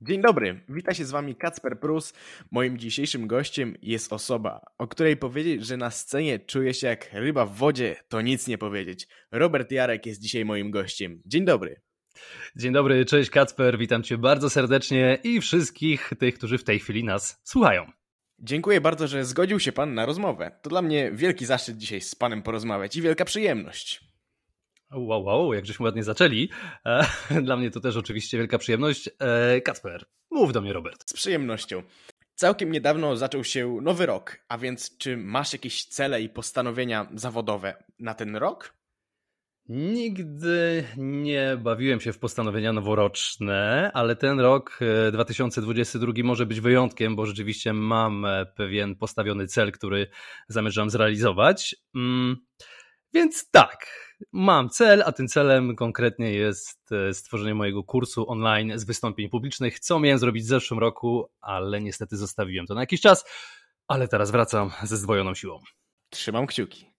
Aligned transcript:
Dzień 0.00 0.22
dobry, 0.22 0.60
wita 0.68 0.94
się 0.94 1.04
z 1.04 1.10
wami 1.10 1.36
Kacper 1.36 1.80
Prus. 1.80 2.12
Moim 2.50 2.78
dzisiejszym 2.78 3.26
gościem 3.26 3.76
jest 3.82 4.12
osoba, 4.12 4.60
o 4.78 4.88
której 4.88 5.16
powiedzieć, 5.16 5.66
że 5.66 5.76
na 5.76 5.90
scenie 5.90 6.38
czuje 6.38 6.74
się 6.74 6.86
jak 6.86 7.12
ryba 7.12 7.46
w 7.46 7.54
wodzie, 7.56 7.96
to 8.08 8.20
nic 8.20 8.46
nie 8.46 8.58
powiedzieć. 8.58 9.08
Robert 9.32 9.70
Jarek 9.72 10.06
jest 10.06 10.20
dzisiaj 10.20 10.44
moim 10.44 10.70
gościem. 10.70 11.22
Dzień 11.26 11.44
dobry. 11.44 11.80
Dzień 12.56 12.72
dobry, 12.72 13.04
cześć 13.04 13.30
Kacper, 13.30 13.78
witam 13.78 14.02
cię 14.02 14.18
bardzo 14.18 14.50
serdecznie 14.50 15.18
i 15.24 15.40
wszystkich 15.40 16.10
tych, 16.18 16.34
którzy 16.34 16.58
w 16.58 16.64
tej 16.64 16.78
chwili 16.78 17.04
nas 17.04 17.40
słuchają. 17.44 17.92
Dziękuję 18.38 18.80
bardzo, 18.80 19.06
że 19.06 19.24
zgodził 19.24 19.60
się 19.60 19.72
pan 19.72 19.94
na 19.94 20.06
rozmowę. 20.06 20.58
To 20.62 20.70
dla 20.70 20.82
mnie 20.82 21.10
wielki 21.14 21.46
zaszczyt 21.46 21.76
dzisiaj 21.76 22.00
z 22.00 22.14
panem 22.14 22.42
porozmawiać 22.42 22.96
i 22.96 23.02
wielka 23.02 23.24
przyjemność. 23.24 24.15
Wow, 24.92 25.24
wow, 25.24 25.54
jak 25.54 25.66
żeśmy 25.66 25.84
ładnie 25.84 26.02
zaczęli. 26.02 26.48
E, 26.86 27.06
dla 27.42 27.56
mnie 27.56 27.70
to 27.70 27.80
też 27.80 27.96
oczywiście 27.96 28.38
wielka 28.38 28.58
przyjemność. 28.58 29.10
E, 29.18 29.60
Kacper, 29.60 30.04
mów 30.30 30.52
do 30.52 30.60
mnie, 30.60 30.72
Robert. 30.72 31.10
Z 31.10 31.12
przyjemnością. 31.12 31.82
Całkiem 32.34 32.72
niedawno 32.72 33.16
zaczął 33.16 33.44
się 33.44 33.78
nowy 33.82 34.06
rok, 34.06 34.38
a 34.48 34.58
więc 34.58 34.98
czy 34.98 35.16
masz 35.16 35.52
jakieś 35.52 35.84
cele 35.84 36.22
i 36.22 36.28
postanowienia 36.28 37.08
zawodowe 37.14 37.84
na 37.98 38.14
ten 38.14 38.36
rok? 38.36 38.76
Nigdy 39.68 40.84
nie 40.96 41.58
bawiłem 41.62 42.00
się 42.00 42.12
w 42.12 42.18
postanowienia 42.18 42.72
noworoczne, 42.72 43.90
ale 43.94 44.16
ten 44.16 44.40
rok 44.40 44.78
2022 45.12 46.12
e, 46.16 46.22
może 46.22 46.46
być 46.46 46.60
wyjątkiem, 46.60 47.16
bo 47.16 47.26
rzeczywiście 47.26 47.72
mam 47.72 48.26
pewien 48.56 48.96
postawiony 48.96 49.46
cel, 49.46 49.72
który 49.72 50.06
zamierzam 50.48 50.90
zrealizować. 50.90 51.76
Mm, 51.94 52.36
więc 53.16 53.50
tak, 53.50 53.86
mam 54.32 54.68
cel, 54.68 55.02
a 55.06 55.12
tym 55.12 55.28
celem 55.28 55.76
konkretnie 55.76 56.32
jest 56.32 56.92
e, 56.92 57.14
stworzenie 57.14 57.54
mojego 57.54 57.84
kursu 57.84 58.30
online 58.30 58.78
z 58.78 58.84
wystąpień 58.84 59.28
publicznych, 59.28 59.80
co 59.80 60.00
miałem 60.00 60.18
zrobić 60.18 60.44
w 60.44 60.48
zeszłym 60.48 60.80
roku, 60.80 61.30
ale 61.40 61.80
niestety 61.80 62.16
zostawiłem 62.16 62.66
to 62.66 62.74
na 62.74 62.80
jakiś 62.80 63.00
czas, 63.00 63.24
ale 63.88 64.08
teraz 64.08 64.30
wracam 64.30 64.70
ze 64.82 64.96
zdwojoną 64.96 65.34
siłą. 65.34 65.60
Trzymam 66.10 66.46
kciuki. 66.46 66.90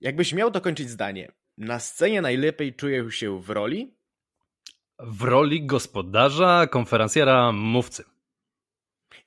Jakbyś 0.00 0.32
miał 0.32 0.50
dokończyć 0.50 0.90
zdanie, 0.90 1.32
na 1.58 1.78
scenie 1.78 2.22
najlepiej 2.22 2.74
czuję 2.74 3.10
się 3.10 3.42
w 3.42 3.50
roli? 3.50 3.94
W 4.98 5.22
roli 5.22 5.66
gospodarza, 5.66 6.66
konferencjera, 6.66 7.52
mówcy. 7.52 8.04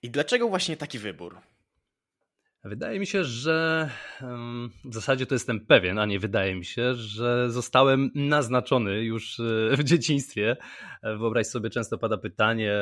I 0.01 0.09
dlaczego 0.09 0.49
właśnie 0.49 0.77
taki 0.77 0.99
wybór? 0.99 1.41
Wydaje 2.65 2.99
mi 2.99 3.07
się, 3.07 3.23
że 3.23 3.89
w 4.85 4.93
zasadzie 4.93 5.25
to 5.25 5.35
jestem 5.35 5.65
pewien, 5.65 5.99
a 5.99 6.05
nie 6.05 6.19
wydaje 6.19 6.55
mi 6.55 6.65
się, 6.65 6.95
że 6.95 7.51
zostałem 7.51 8.11
naznaczony 8.15 9.03
już 9.03 9.39
e, 9.39 9.43
w 9.77 9.83
dzieciństwie. 9.83 10.57
Wyobraź 11.03 11.47
sobie, 11.47 11.69
często 11.69 11.97
pada 11.97 12.17
pytanie, 12.17 12.73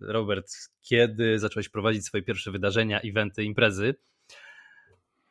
Robert, 0.00 0.52
kiedy 0.80 1.38
zacząłeś 1.38 1.68
prowadzić 1.68 2.04
swoje 2.04 2.22
pierwsze 2.22 2.50
wydarzenia, 2.50 3.00
eventy, 3.00 3.44
imprezy? 3.44 3.94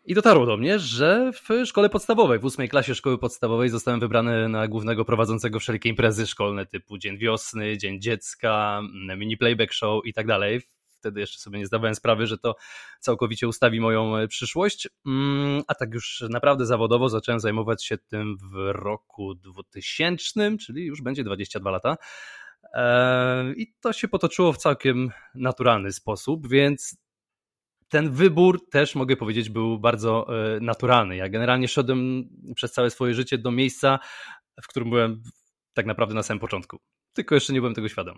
I 0.05 0.13
dotarło 0.13 0.45
do 0.45 0.57
mnie, 0.57 0.79
że 0.79 1.31
w 1.33 1.65
szkole 1.65 1.89
podstawowej, 1.89 2.39
w 2.39 2.45
ósmej 2.45 2.69
klasie 2.69 2.95
szkoły 2.95 3.17
podstawowej 3.17 3.69
zostałem 3.69 3.99
wybrany 3.99 4.49
na 4.49 4.67
głównego 4.67 5.05
prowadzącego 5.05 5.59
wszelkie 5.59 5.89
imprezy 5.89 6.27
szkolne 6.27 6.65
typu 6.65 6.97
Dzień 6.97 7.17
Wiosny, 7.17 7.77
Dzień 7.77 8.01
Dziecka, 8.01 8.81
mini 9.17 9.37
playback 9.37 9.73
show 9.73 10.05
i 10.05 10.13
tak 10.13 10.27
dalej 10.27 10.61
wtedy 10.99 11.19
jeszcze 11.19 11.39
sobie 11.39 11.59
nie 11.59 11.65
zdawałem 11.65 11.95
sprawy, 11.95 12.27
że 12.27 12.37
to 12.37 12.55
całkowicie 12.99 13.47
ustawi 13.47 13.79
moją 13.79 14.17
e, 14.17 14.27
przyszłość. 14.27 14.87
Mm, 15.05 15.61
a 15.67 15.75
tak 15.75 15.93
już 15.93 16.23
naprawdę 16.29 16.65
zawodowo 16.65 17.09
zacząłem 17.09 17.39
zajmować 17.39 17.85
się 17.85 17.97
tym 17.97 18.37
w 18.53 18.71
roku 18.71 19.35
2000, 19.35 20.57
czyli 20.57 20.85
już 20.85 21.01
będzie 21.01 21.23
22 21.23 21.71
lata. 21.71 21.97
E, 22.73 23.53
I 23.53 23.73
to 23.79 23.93
się 23.93 24.07
potoczyło 24.07 24.53
w 24.53 24.57
całkiem 24.57 25.11
naturalny 25.35 25.91
sposób, 25.91 26.47
więc 26.47 26.97
ten 27.89 28.11
wybór 28.11 28.69
też 28.69 28.95
mogę 28.95 29.15
powiedzieć 29.15 29.49
był 29.49 29.79
bardzo 29.79 30.27
e, 30.55 30.59
naturalny. 30.59 31.15
Ja 31.15 31.29
generalnie 31.29 31.67
szedłem 31.67 32.29
przez 32.55 32.71
całe 32.71 32.89
swoje 32.89 33.13
życie 33.13 33.37
do 33.37 33.51
miejsca, 33.51 33.99
w 34.63 34.67
którym 34.67 34.89
byłem 34.89 35.23
tak 35.73 35.85
naprawdę 35.85 36.15
na 36.15 36.23
samym 36.23 36.39
początku. 36.39 36.77
Tylko 37.13 37.35
jeszcze 37.35 37.53
nie 37.53 37.59
byłem 37.59 37.73
tego 37.73 37.89
świadom. 37.89 38.17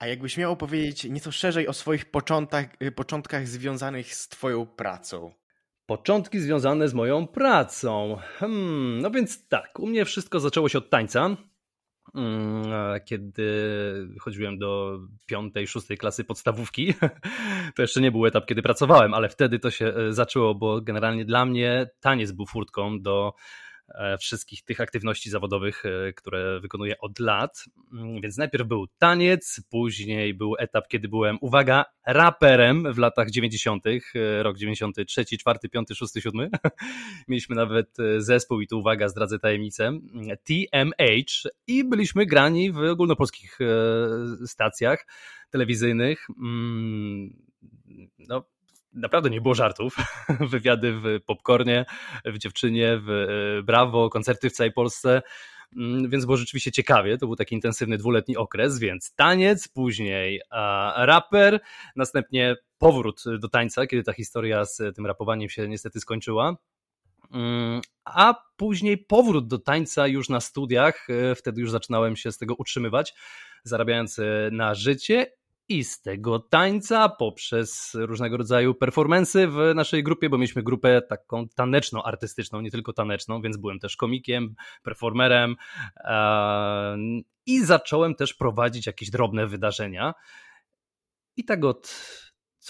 A 0.00 0.06
jakbyś 0.06 0.36
miał 0.36 0.52
opowiedzieć 0.52 1.04
nieco 1.04 1.32
szerzej 1.32 1.68
o 1.68 1.72
swoich 1.72 2.10
początkach, 2.10 2.66
y, 2.82 2.92
początkach 2.92 3.48
związanych 3.48 4.14
z 4.14 4.28
Twoją 4.28 4.66
pracą? 4.66 5.32
Początki 5.86 6.38
związane 6.38 6.88
z 6.88 6.94
moją 6.94 7.26
pracą. 7.26 8.16
Hmm, 8.38 9.00
no 9.00 9.10
więc 9.10 9.48
tak, 9.48 9.78
u 9.78 9.86
mnie 9.86 10.04
wszystko 10.04 10.40
zaczęło 10.40 10.68
się 10.68 10.78
od 10.78 10.90
tańca. 10.90 11.36
Hmm, 12.12 13.00
kiedy 13.04 13.44
chodziłem 14.20 14.58
do 14.58 14.98
piątej, 15.26 15.66
szóstej 15.66 15.98
klasy 15.98 16.24
podstawówki, 16.24 16.94
to 17.76 17.82
jeszcze 17.82 18.00
nie 18.00 18.12
był 18.12 18.26
etap, 18.26 18.46
kiedy 18.46 18.62
pracowałem, 18.62 19.14
ale 19.14 19.28
wtedy 19.28 19.58
to 19.58 19.70
się 19.70 19.86
e, 19.86 20.12
zaczęło, 20.12 20.54
bo 20.54 20.80
generalnie 20.80 21.24
dla 21.24 21.44
mnie 21.44 21.90
taniec 22.00 22.32
był 22.32 22.46
furtką 22.46 23.02
do 23.02 23.32
E, 23.32 23.69
wszystkich 24.20 24.64
tych 24.64 24.80
aktywności 24.80 25.30
zawodowych, 25.30 25.82
e, 25.84 26.12
które 26.12 26.60
wykonuję 26.60 26.98
od 26.98 27.18
lat. 27.18 27.64
Mm, 27.92 28.20
więc 28.20 28.36
najpierw 28.36 28.68
był 28.68 28.86
taniec, 28.98 29.60
później 29.70 30.34
był 30.34 30.54
etap, 30.58 30.88
kiedy 30.88 31.08
byłem, 31.08 31.38
uwaga, 31.40 31.84
raperem 32.06 32.92
w 32.92 32.98
latach 32.98 33.30
90., 33.30 33.86
e, 34.14 34.42
rok 34.42 34.58
93, 34.58 35.24
4, 35.24 35.58
5, 35.72 35.88
6, 35.94 36.14
7. 36.14 36.50
Mieliśmy 37.28 37.56
nawet 37.56 37.96
zespół 38.18 38.60
i 38.60 38.66
tu 38.66 38.78
uwaga, 38.78 39.08
zdradzę 39.08 39.38
tajemnicę, 39.38 39.92
TMH 40.44 41.50
i 41.66 41.84
byliśmy 41.84 42.26
grani 42.26 42.72
w 42.72 42.78
ogólnopolskich 42.78 43.58
stacjach 44.46 45.06
telewizyjnych. 45.50 46.26
Mm, 46.38 47.36
no, 48.18 48.44
naprawdę 48.92 49.30
nie 49.30 49.40
było 49.40 49.54
żartów. 49.54 49.96
Wywiady 50.50 50.92
w 50.92 51.20
Popcornie, 51.26 51.86
w 52.24 52.38
Dziewczynie, 52.38 53.00
w 53.02 53.10
e, 53.10 53.62
Brawo, 53.62 54.10
koncerty 54.10 54.50
w 54.50 54.52
całej 54.52 54.72
Polsce. 54.72 55.22
Mm, 55.76 56.10
więc 56.10 56.24
było 56.24 56.36
rzeczywiście 56.36 56.72
ciekawie. 56.72 57.18
To 57.18 57.26
był 57.26 57.36
taki 57.36 57.54
intensywny 57.54 57.98
dwuletni 57.98 58.36
okres, 58.36 58.78
więc 58.78 59.14
taniec, 59.14 59.68
później 59.68 60.40
raper, 60.96 61.60
następnie 61.96 62.56
powrót 62.78 63.22
do 63.38 63.48
tańca, 63.48 63.86
kiedy 63.86 64.02
ta 64.02 64.12
historia 64.12 64.64
z 64.64 64.96
tym 64.96 65.06
rapowaniem 65.06 65.48
się 65.48 65.68
niestety 65.68 66.00
skończyła. 66.00 66.56
Mm, 67.32 67.80
a 68.04 68.34
później 68.56 68.98
powrót 68.98 69.48
do 69.48 69.58
tańca 69.58 70.06
już 70.06 70.28
na 70.28 70.40
studiach. 70.40 71.06
E, 71.10 71.34
wtedy 71.34 71.60
już 71.60 71.70
zaczynałem 71.70 72.16
się 72.16 72.32
z 72.32 72.38
tego 72.38 72.54
utrzymywać, 72.54 73.14
zarabiając 73.64 74.18
e, 74.18 74.48
na 74.52 74.74
życie 74.74 75.32
i 75.70 75.84
z 75.84 76.00
tego 76.00 76.38
tańca 76.38 77.08
poprzez 77.08 77.94
różnego 77.94 78.36
rodzaju 78.36 78.74
performensy 78.74 79.48
w 79.48 79.72
naszej 79.74 80.02
grupie, 80.02 80.30
bo 80.30 80.38
mieliśmy 80.38 80.62
grupę 80.62 81.02
taką 81.02 81.48
taneczno-artystyczną, 81.48 82.60
nie 82.60 82.70
tylko 82.70 82.92
taneczną, 82.92 83.42
więc 83.42 83.56
byłem 83.56 83.78
też 83.78 83.96
komikiem, 83.96 84.54
performerem 84.82 85.56
i 87.46 87.64
zacząłem 87.64 88.14
też 88.14 88.34
prowadzić 88.34 88.86
jakieś 88.86 89.10
drobne 89.10 89.46
wydarzenia. 89.46 90.14
I 91.36 91.44
tak 91.44 91.64
od 91.64 92.06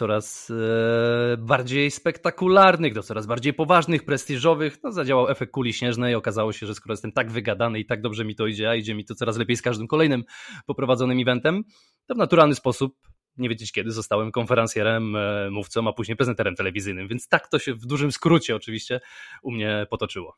coraz 0.01 0.51
e, 0.51 1.37
bardziej 1.37 1.91
spektakularnych, 1.91 2.95
do 2.95 3.03
coraz 3.03 3.27
bardziej 3.27 3.55
poważnych, 3.55 4.05
prestiżowych, 4.05 4.79
no 4.83 4.93
zadziałał 4.93 5.29
efekt 5.29 5.53
kuli 5.53 5.73
śnieżnej. 5.73 6.15
Okazało 6.15 6.53
się, 6.53 6.67
że 6.67 6.75
skoro 6.75 6.93
jestem 6.93 7.13
tak 7.13 7.31
wygadany 7.31 7.81
i 7.81 7.87
tak 7.87 8.03
dobrze 8.03 8.25
mi 8.25 8.35
to 8.35 8.47
idzie, 8.47 8.71
a 8.71 8.75
idzie 8.75 8.95
mi 8.95 9.05
to 9.05 9.15
coraz 9.15 9.37
lepiej 9.37 9.57
z 9.57 9.63
każdym 9.63 9.87
kolejnym 9.87 10.25
poprowadzonym 10.67 11.21
eventem, 11.21 11.65
to 12.07 12.15
w 12.15 12.19
naturalny 12.19 12.55
sposób 12.55 12.97
nie 13.37 13.49
wiedzieć 13.49 13.73
kiedy, 13.73 13.91
zostałem 13.91 14.33
konferencjerem, 14.33 15.17
e, 15.17 15.51
mówcą, 15.51 15.89
a 15.89 15.93
później 15.93 16.17
prezenterem 16.17 16.55
telewizyjnym. 16.57 17.09
Więc 17.09 17.29
tak 17.29 17.49
to 17.49 17.59
się 17.59 17.75
w 17.75 17.87
dużym 17.87 18.13
skrócie 18.13 18.57
oczywiście 18.57 19.01
u 19.43 19.53
mnie 19.53 19.87
potoczyło. 19.91 20.37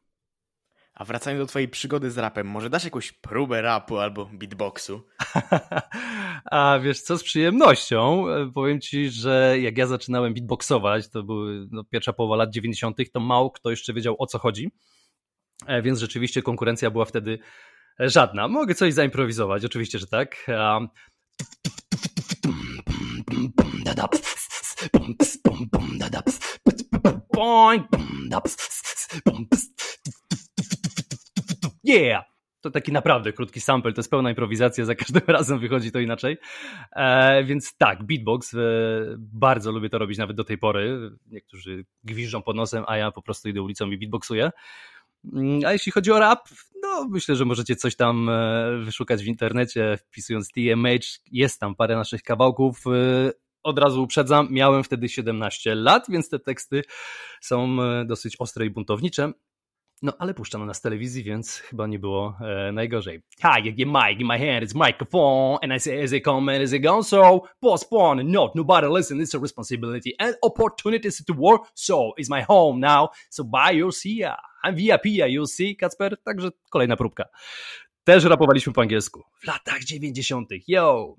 A 0.94 1.04
wracając 1.04 1.42
do 1.42 1.46
twojej 1.46 1.68
przygody 1.68 2.10
z 2.10 2.18
rapem, 2.18 2.46
może 2.46 2.70
dasz 2.70 2.84
jakąś 2.84 3.12
próbę 3.12 3.62
rapu 3.62 3.98
albo 3.98 4.30
beatboxu? 4.32 5.02
A 6.50 6.78
wiesz 6.82 7.00
co, 7.00 7.18
z 7.18 7.22
przyjemnością. 7.22 8.28
E, 8.28 8.52
powiem 8.54 8.80
ci, 8.80 9.10
że 9.10 9.56
jak 9.60 9.78
ja 9.78 9.86
zaczynałem 9.86 10.34
beatboxować, 10.34 11.08
to 11.08 11.22
były 11.22 11.66
no, 11.70 11.84
pierwsza 11.84 12.12
połowa 12.12 12.36
lat 12.36 12.50
90., 12.50 12.96
to 13.12 13.20
mało 13.20 13.50
kto 13.50 13.70
jeszcze 13.70 13.92
wiedział 13.92 14.16
o 14.18 14.26
co 14.26 14.38
chodzi. 14.38 14.70
E, 15.66 15.82
więc 15.82 15.98
rzeczywiście 15.98 16.42
konkurencja 16.42 16.90
była 16.90 17.04
wtedy 17.04 17.38
żadna. 17.98 18.48
Mogę 18.48 18.74
coś 18.74 18.94
zaimprowizować, 18.94 19.64
oczywiście, 19.64 19.98
że 19.98 20.06
tak. 20.06 20.36
Yeah! 31.92 32.24
To 32.60 32.70
taki 32.70 32.92
naprawdę 32.92 33.32
krótki 33.32 33.60
sample, 33.60 33.92
to 33.92 33.98
jest 34.00 34.10
pełna 34.10 34.30
improwizacja, 34.30 34.84
za 34.84 34.94
każdym 34.94 35.22
razem 35.38 35.58
wychodzi 35.58 35.92
to 35.92 36.00
inaczej. 36.00 36.36
E, 36.92 37.44
więc 37.44 37.76
tak, 37.76 38.02
beatbox, 38.02 38.54
e, 38.54 38.58
bardzo 39.18 39.72
lubię 39.72 39.90
to 39.90 39.98
robić 39.98 40.18
nawet 40.18 40.36
do 40.36 40.44
tej 40.44 40.58
pory. 40.58 41.10
Niektórzy 41.26 41.84
gwiżdżą 42.04 42.42
pod 42.42 42.56
nosem, 42.56 42.84
a 42.86 42.96
ja 42.96 43.10
po 43.10 43.22
prostu 43.22 43.48
idę 43.48 43.62
ulicą 43.62 43.90
i 43.90 43.98
beatboxuję. 43.98 44.50
Mm, 45.32 45.60
a 45.66 45.72
jeśli 45.72 45.92
chodzi 45.92 46.12
o 46.12 46.18
rap, 46.18 46.48
no 46.82 47.08
myślę, 47.08 47.36
że 47.36 47.44
możecie 47.44 47.76
coś 47.76 47.96
tam 47.96 48.28
e, 48.28 48.78
wyszukać 48.84 49.22
w 49.22 49.26
internecie, 49.26 49.98
wpisując 50.06 50.52
TMH. 50.52 51.20
Jest 51.32 51.60
tam 51.60 51.74
parę 51.74 51.96
naszych 51.96 52.22
kawałków. 52.22 52.84
E, 52.86 53.32
od 53.62 53.78
razu 53.78 54.02
uprzedzam, 54.02 54.48
miałem 54.50 54.84
wtedy 54.84 55.08
17 55.08 55.74
lat, 55.74 56.06
więc 56.08 56.28
te 56.28 56.38
teksty 56.38 56.82
są 57.40 57.82
e, 57.82 58.04
dosyć 58.04 58.36
ostre 58.38 58.66
i 58.66 58.70
buntownicze. 58.70 59.32
No, 60.02 60.12
ale 60.18 60.34
puszczano 60.34 60.66
nas 60.66 60.76
z 60.76 60.80
telewizji, 60.80 61.24
więc 61.24 61.58
chyba 61.58 61.86
nie 61.86 61.98
było 61.98 62.36
e, 62.40 62.72
najgorzej. 62.72 63.22
Hi, 63.42 63.68
you 63.68 63.74
get 63.74 63.88
mic 63.88 64.20
in 64.20 64.26
my 64.26 64.38
hand, 64.38 64.64
it's 64.64 64.74
microphone, 64.74 65.58
and 65.62 65.72
I 65.72 65.80
say 65.80 66.04
as 66.04 66.12
it 66.12 66.24
come 66.24 66.52
and 66.52 66.64
as 66.64 66.72
it 66.72 66.82
goes, 66.82 67.08
so 67.08 67.42
postpone, 67.60 68.24
not 68.24 68.54
nobody 68.54 68.86
listen, 68.86 69.20
it's 69.20 69.34
a 69.34 69.38
responsibility 69.38 70.14
and 70.18 70.36
opportunities 70.42 71.24
to 71.24 71.34
work, 71.38 71.62
so 71.74 72.12
it's 72.18 72.28
my 72.28 72.42
home 72.48 72.80
now, 72.80 73.08
so 73.30 73.44
buy 73.44 73.70
your 73.76 73.92
see, 73.92 74.24
I'm 74.64 74.74
VIP, 74.74 75.06
you 75.06 75.46
see, 75.46 75.76
Kacper, 75.76 76.16
także 76.22 76.50
kolejna 76.70 76.96
próbka. 76.96 77.24
Też 78.04 78.24
rapowaliśmy 78.24 78.72
po 78.72 78.80
angielsku. 78.80 79.22
W 79.40 79.46
latach 79.46 79.84
90. 79.84 80.48
Yo! 80.68 81.14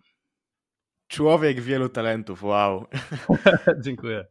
Człowiek 1.08 1.62
wielu 1.62 1.90
talentów, 1.90 2.44
wow. 2.44 2.86
Dziękuję. 3.86 4.26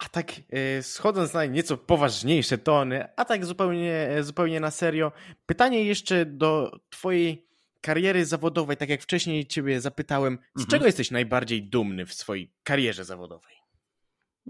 A 0.00 0.08
tak 0.08 0.32
e, 0.50 0.82
schodząc 0.82 1.32
na 1.32 1.44
nieco 1.44 1.76
poważniejsze 1.76 2.58
tony, 2.58 3.04
a 3.16 3.24
tak 3.24 3.46
zupełnie, 3.46 4.08
e, 4.08 4.22
zupełnie 4.22 4.60
na 4.60 4.70
serio, 4.70 5.12
pytanie 5.46 5.84
jeszcze 5.84 6.26
do 6.26 6.80
twojej 6.90 7.46
kariery 7.80 8.26
zawodowej, 8.26 8.76
tak 8.76 8.88
jak 8.88 9.02
wcześniej 9.02 9.46
ciebie 9.46 9.80
zapytałem, 9.80 10.38
z 10.54 10.60
mhm. 10.60 10.70
czego 10.70 10.86
jesteś 10.86 11.10
najbardziej 11.10 11.62
dumny 11.62 12.06
w 12.06 12.14
swojej 12.14 12.52
karierze 12.62 13.04
zawodowej? 13.04 13.59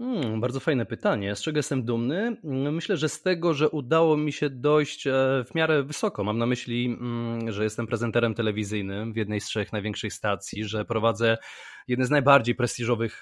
Hmm, 0.01 0.41
bardzo 0.41 0.59
fajne 0.59 0.85
pytanie. 0.85 1.35
Z 1.35 1.41
czego 1.41 1.59
jestem 1.59 1.83
dumny? 1.83 2.37
Myślę, 2.43 2.97
że 2.97 3.09
z 3.09 3.21
tego, 3.21 3.53
że 3.53 3.69
udało 3.69 4.17
mi 4.17 4.31
się 4.31 4.49
dojść 4.49 5.07
e, 5.07 5.11
w 5.47 5.55
miarę 5.55 5.83
wysoko. 5.83 6.23
Mam 6.23 6.37
na 6.37 6.45
myśli, 6.45 6.85
mm, 6.85 7.51
że 7.51 7.63
jestem 7.63 7.87
prezenterem 7.87 8.33
telewizyjnym 8.33 9.13
w 9.13 9.15
jednej 9.15 9.41
z 9.41 9.45
trzech 9.45 9.73
największych 9.73 10.13
stacji, 10.13 10.65
że 10.65 10.85
prowadzę 10.85 11.37
jedne 11.87 12.05
z 12.05 12.09
najbardziej 12.09 12.55
prestiżowych 12.55 13.21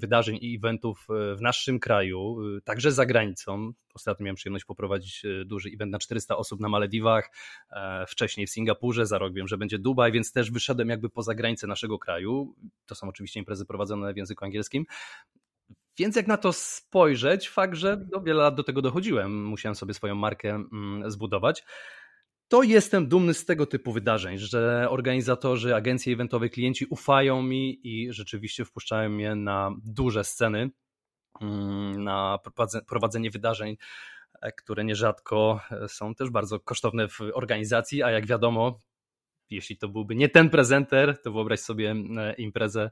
wydarzeń 0.00 0.38
i 0.40 0.56
eventów 0.56 1.06
e, 1.10 1.36
w 1.36 1.40
naszym 1.40 1.80
kraju, 1.80 2.36
e, 2.56 2.60
także 2.60 2.92
za 2.92 3.06
granicą. 3.06 3.72
Ostatnio 3.94 4.24
miałem 4.24 4.36
przyjemność 4.36 4.64
poprowadzić 4.64 5.22
duży 5.46 5.70
event 5.74 5.92
na 5.92 5.98
400 5.98 6.36
osób 6.36 6.60
na 6.60 6.68
Malediwach, 6.68 7.30
wcześniej 8.08 8.46
w 8.46 8.50
Singapurze, 8.50 9.06
za 9.06 9.18
rok 9.18 9.32
wiem, 9.34 9.48
że 9.48 9.58
będzie 9.58 9.78
Dubaj, 9.78 10.12
więc 10.12 10.32
też 10.32 10.50
wyszedłem 10.50 10.88
jakby 10.88 11.10
poza 11.10 11.34
granicę 11.34 11.66
naszego 11.66 11.98
kraju. 11.98 12.54
To 12.86 12.94
są 12.94 13.08
oczywiście 13.08 13.40
imprezy 13.40 13.66
prowadzone 13.66 14.14
w 14.14 14.16
języku 14.16 14.44
angielskim. 14.44 14.86
Więc 15.98 16.16
jak 16.16 16.26
na 16.26 16.36
to 16.36 16.52
spojrzeć, 16.52 17.48
fakt, 17.48 17.74
że 17.74 18.06
no, 18.12 18.20
wiele 18.20 18.42
lat 18.42 18.54
do 18.54 18.64
tego 18.64 18.82
dochodziłem, 18.82 19.44
musiałem 19.44 19.74
sobie 19.74 19.94
swoją 19.94 20.14
markę 20.14 20.50
mm, 20.50 21.10
zbudować, 21.10 21.64
to 22.48 22.62
jestem 22.62 23.08
dumny 23.08 23.34
z 23.34 23.44
tego 23.44 23.66
typu 23.66 23.92
wydarzeń, 23.92 24.38
że 24.38 24.86
organizatorzy, 24.90 25.74
agencje 25.74 26.12
eventowe, 26.12 26.48
klienci 26.48 26.86
ufają 26.90 27.42
mi 27.42 27.80
i 27.82 28.12
rzeczywiście 28.12 28.64
wpuszczają 28.64 29.10
mnie 29.10 29.34
na 29.34 29.70
duże 29.84 30.24
sceny, 30.24 30.70
mm, 31.40 32.04
na 32.04 32.38
prowadzenie 32.88 33.30
wydarzeń, 33.30 33.76
e, 34.42 34.52
które 34.52 34.84
nierzadko 34.84 35.60
e, 35.70 35.88
są 35.88 36.14
też 36.14 36.30
bardzo 36.30 36.60
kosztowne 36.60 37.08
w 37.08 37.20
organizacji, 37.34 38.02
a 38.02 38.10
jak 38.10 38.26
wiadomo, 38.26 38.80
jeśli 39.50 39.78
to 39.78 39.88
byłby 39.88 40.14
nie 40.14 40.28
ten 40.28 40.50
prezenter, 40.50 41.22
to 41.22 41.32
wyobraź 41.32 41.60
sobie 41.60 41.94
e, 42.16 42.34
imprezę 42.34 42.90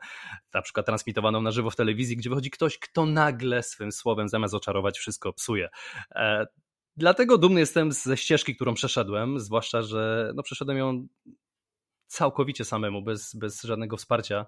na 0.54 0.62
przykład 0.62 0.86
transmitowaną 0.86 1.40
na 1.42 1.50
żywo 1.50 1.70
w 1.70 1.76
telewizji, 1.76 2.16
gdzie 2.16 2.30
wychodzi 2.30 2.50
ktoś, 2.50 2.78
kto 2.78 3.06
nagle 3.06 3.62
swym 3.62 3.92
słowem 3.92 4.28
zamiast 4.28 4.54
oczarować 4.54 4.98
wszystko 4.98 5.32
psuje. 5.32 5.68
E, 6.14 6.46
dlatego 6.96 7.38
dumny 7.38 7.60
jestem 7.60 7.92
ze 7.92 8.16
ścieżki, 8.16 8.54
którą 8.54 8.74
przeszedłem, 8.74 9.40
zwłaszcza, 9.40 9.82
że 9.82 10.32
no, 10.34 10.42
przeszedłem 10.42 10.78
ją 10.78 11.06
całkowicie 12.06 12.64
samemu, 12.64 13.02
bez, 13.02 13.34
bez 13.34 13.62
żadnego 13.62 13.96
wsparcia. 13.96 14.46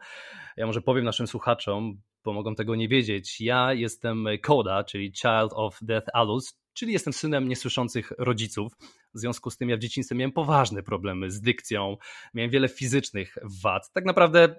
Ja 0.57 0.67
może 0.67 0.81
powiem 0.81 1.05
naszym 1.05 1.27
słuchaczom, 1.27 2.01
bo 2.25 2.33
mogą 2.33 2.55
tego 2.55 2.75
nie 2.75 2.89
wiedzieć. 2.89 3.41
Ja 3.41 3.73
jestem 3.73 4.27
Koda, 4.43 4.85
czyli 4.85 5.13
Child 5.13 5.53
of 5.53 5.79
Death 5.83 6.09
Alus, 6.13 6.59
czyli 6.73 6.93
jestem 6.93 7.13
synem 7.13 7.49
niesłyszących 7.49 8.13
rodziców. 8.19 8.73
W 9.15 9.19
związku 9.19 9.51
z 9.51 9.57
tym 9.57 9.69
ja 9.69 9.77
w 9.77 9.81
dzieciństwie 9.81 10.17
miałem 10.17 10.33
poważne 10.33 10.83
problemy 10.83 11.31
z 11.31 11.41
dykcją, 11.41 11.97
miałem 12.35 12.51
wiele 12.51 12.69
fizycznych 12.69 13.39
wad. 13.63 13.93
Tak 13.93 14.05
naprawdę 14.05 14.59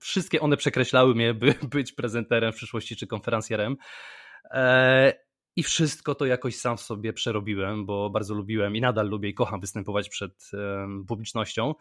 wszystkie 0.00 0.40
one 0.40 0.56
przekreślały 0.56 1.14
mnie, 1.14 1.34
by 1.34 1.54
być 1.70 1.92
prezenterem 1.92 2.52
w 2.52 2.56
przyszłości 2.56 2.96
czy 2.96 3.06
konferencjerem. 3.06 3.76
I 5.56 5.62
wszystko 5.62 6.14
to 6.14 6.26
jakoś 6.26 6.56
sam 6.56 6.76
w 6.76 6.80
sobie 6.80 7.12
przerobiłem, 7.12 7.86
bo 7.86 8.10
bardzo 8.10 8.34
lubiłem 8.34 8.76
i 8.76 8.80
nadal 8.80 9.08
lubię 9.08 9.28
i 9.28 9.34
kocham 9.34 9.60
występować 9.60 10.08
przed 10.08 10.50
publicznością. 11.08 11.74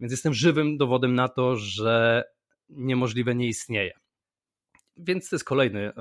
Więc 0.00 0.12
jestem 0.12 0.34
żywym 0.34 0.76
dowodem 0.76 1.14
na 1.14 1.28
to, 1.28 1.56
że 1.56 2.24
niemożliwe 2.68 3.34
nie 3.34 3.48
istnieje. 3.48 3.92
Więc 4.98 5.28
to 5.28 5.36
jest 5.36 5.44
kolejny 5.44 5.80
e, 5.80 5.92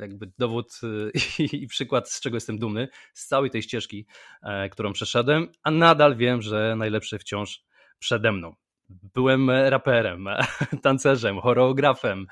jakby 0.00 0.30
dowód 0.38 0.80
e, 0.82 1.44
i 1.44 1.66
przykład, 1.66 2.10
z 2.10 2.20
czego 2.20 2.36
jestem 2.36 2.58
dumny, 2.58 2.88
z 3.14 3.26
całej 3.26 3.50
tej 3.50 3.62
ścieżki, 3.62 4.06
e, 4.42 4.68
którą 4.68 4.92
przeszedłem, 4.92 5.48
a 5.62 5.70
nadal 5.70 6.16
wiem, 6.16 6.42
że 6.42 6.74
najlepsze 6.78 7.18
wciąż 7.18 7.64
przede 7.98 8.32
mną. 8.32 8.54
Byłem 8.88 9.50
raperem, 9.50 10.28
tancerzem, 10.82 11.40
choreografem, 11.40 12.26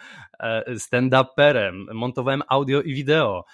stand-uperem, 0.74 1.94
montowałem 1.94 2.42
audio 2.48 2.82
i 2.82 2.94
wideo. 2.94 3.44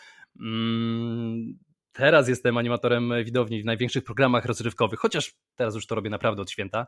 Mm, 0.40 1.58
teraz 1.92 2.28
jestem 2.28 2.56
animatorem 2.56 3.12
widowni 3.24 3.62
w 3.62 3.64
największych 3.64 4.04
programach 4.04 4.44
rozrywkowych, 4.44 5.00
chociaż 5.00 5.34
teraz 5.54 5.74
już 5.74 5.86
to 5.86 5.94
robię 5.94 6.10
naprawdę 6.10 6.42
od 6.42 6.50
święta. 6.50 6.86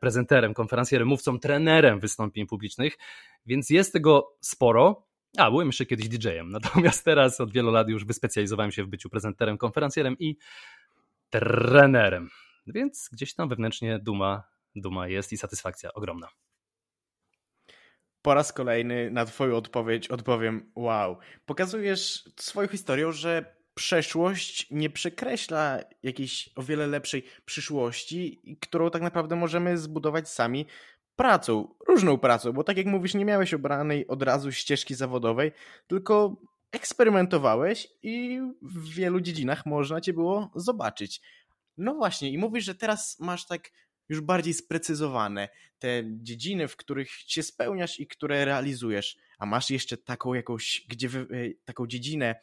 Prezenterem, 0.00 0.54
konferencjerem, 0.54 1.08
mówcą, 1.08 1.38
trenerem 1.38 2.00
wystąpień 2.00 2.46
publicznych, 2.46 2.98
więc 3.46 3.70
jest 3.70 3.92
tego 3.92 4.36
sporo. 4.40 5.06
A, 5.38 5.50
byłem 5.50 5.68
jeszcze 5.68 5.86
kiedyś 5.86 6.08
DJ-em, 6.08 6.50
natomiast 6.60 7.04
teraz 7.04 7.40
od 7.40 7.52
wielu 7.52 7.70
lat 7.70 7.88
już 7.88 8.04
wyspecjalizowałem 8.04 8.72
się 8.72 8.84
w 8.84 8.88
byciu 8.88 9.10
prezenterem, 9.10 9.58
konferencjerem 9.58 10.16
i 10.18 10.36
trenerem. 11.30 12.30
Więc 12.66 13.08
gdzieś 13.12 13.34
tam 13.34 13.48
wewnętrznie 13.48 13.98
duma, 13.98 14.42
duma 14.76 15.08
jest 15.08 15.32
i 15.32 15.36
satysfakcja 15.36 15.92
ogromna. 15.92 16.28
Po 18.24 18.34
raz 18.34 18.52
kolejny 18.52 19.10
na 19.10 19.24
Twoją 19.24 19.56
odpowiedź 19.56 20.08
odpowiem: 20.08 20.70
Wow. 20.76 21.16
Pokazujesz 21.46 22.24
swoją 22.36 22.68
historią, 22.68 23.12
że 23.12 23.54
przeszłość 23.74 24.66
nie 24.70 24.90
przekreśla 24.90 25.78
jakiejś 26.02 26.50
o 26.56 26.62
wiele 26.62 26.86
lepszej 26.86 27.24
przyszłości, 27.44 28.42
którą 28.60 28.90
tak 28.90 29.02
naprawdę 29.02 29.36
możemy 29.36 29.78
zbudować 29.78 30.28
sami 30.28 30.66
pracą, 31.16 31.74
różną 31.88 32.18
pracą, 32.18 32.52
bo 32.52 32.64
tak 32.64 32.76
jak 32.76 32.86
mówisz, 32.86 33.14
nie 33.14 33.24
miałeś 33.24 33.54
obranej 33.54 34.06
od 34.06 34.22
razu 34.22 34.52
ścieżki 34.52 34.94
zawodowej, 34.94 35.52
tylko 35.86 36.36
eksperymentowałeś 36.72 37.88
i 38.02 38.40
w 38.62 38.88
wielu 38.88 39.20
dziedzinach 39.20 39.66
można 39.66 40.00
cię 40.00 40.12
było 40.12 40.50
zobaczyć. 40.54 41.20
No 41.76 41.94
właśnie, 41.94 42.30
i 42.30 42.38
mówisz, 42.38 42.64
że 42.64 42.74
teraz 42.74 43.20
masz 43.20 43.46
tak 43.46 43.70
już 44.08 44.20
bardziej 44.20 44.54
sprecyzowane 44.54 45.48
te 45.78 46.02
dziedziny, 46.06 46.68
w 46.68 46.76
których 46.76 47.10
się 47.10 47.42
spełniasz 47.42 48.00
i 48.00 48.06
które 48.06 48.44
realizujesz, 48.44 49.16
a 49.38 49.46
masz 49.46 49.70
jeszcze 49.70 49.96
taką 49.96 50.34
jakąś, 50.34 50.86
gdzie 50.88 51.08
e, 51.08 51.22
taką 51.64 51.86
dziedzinę 51.86 52.34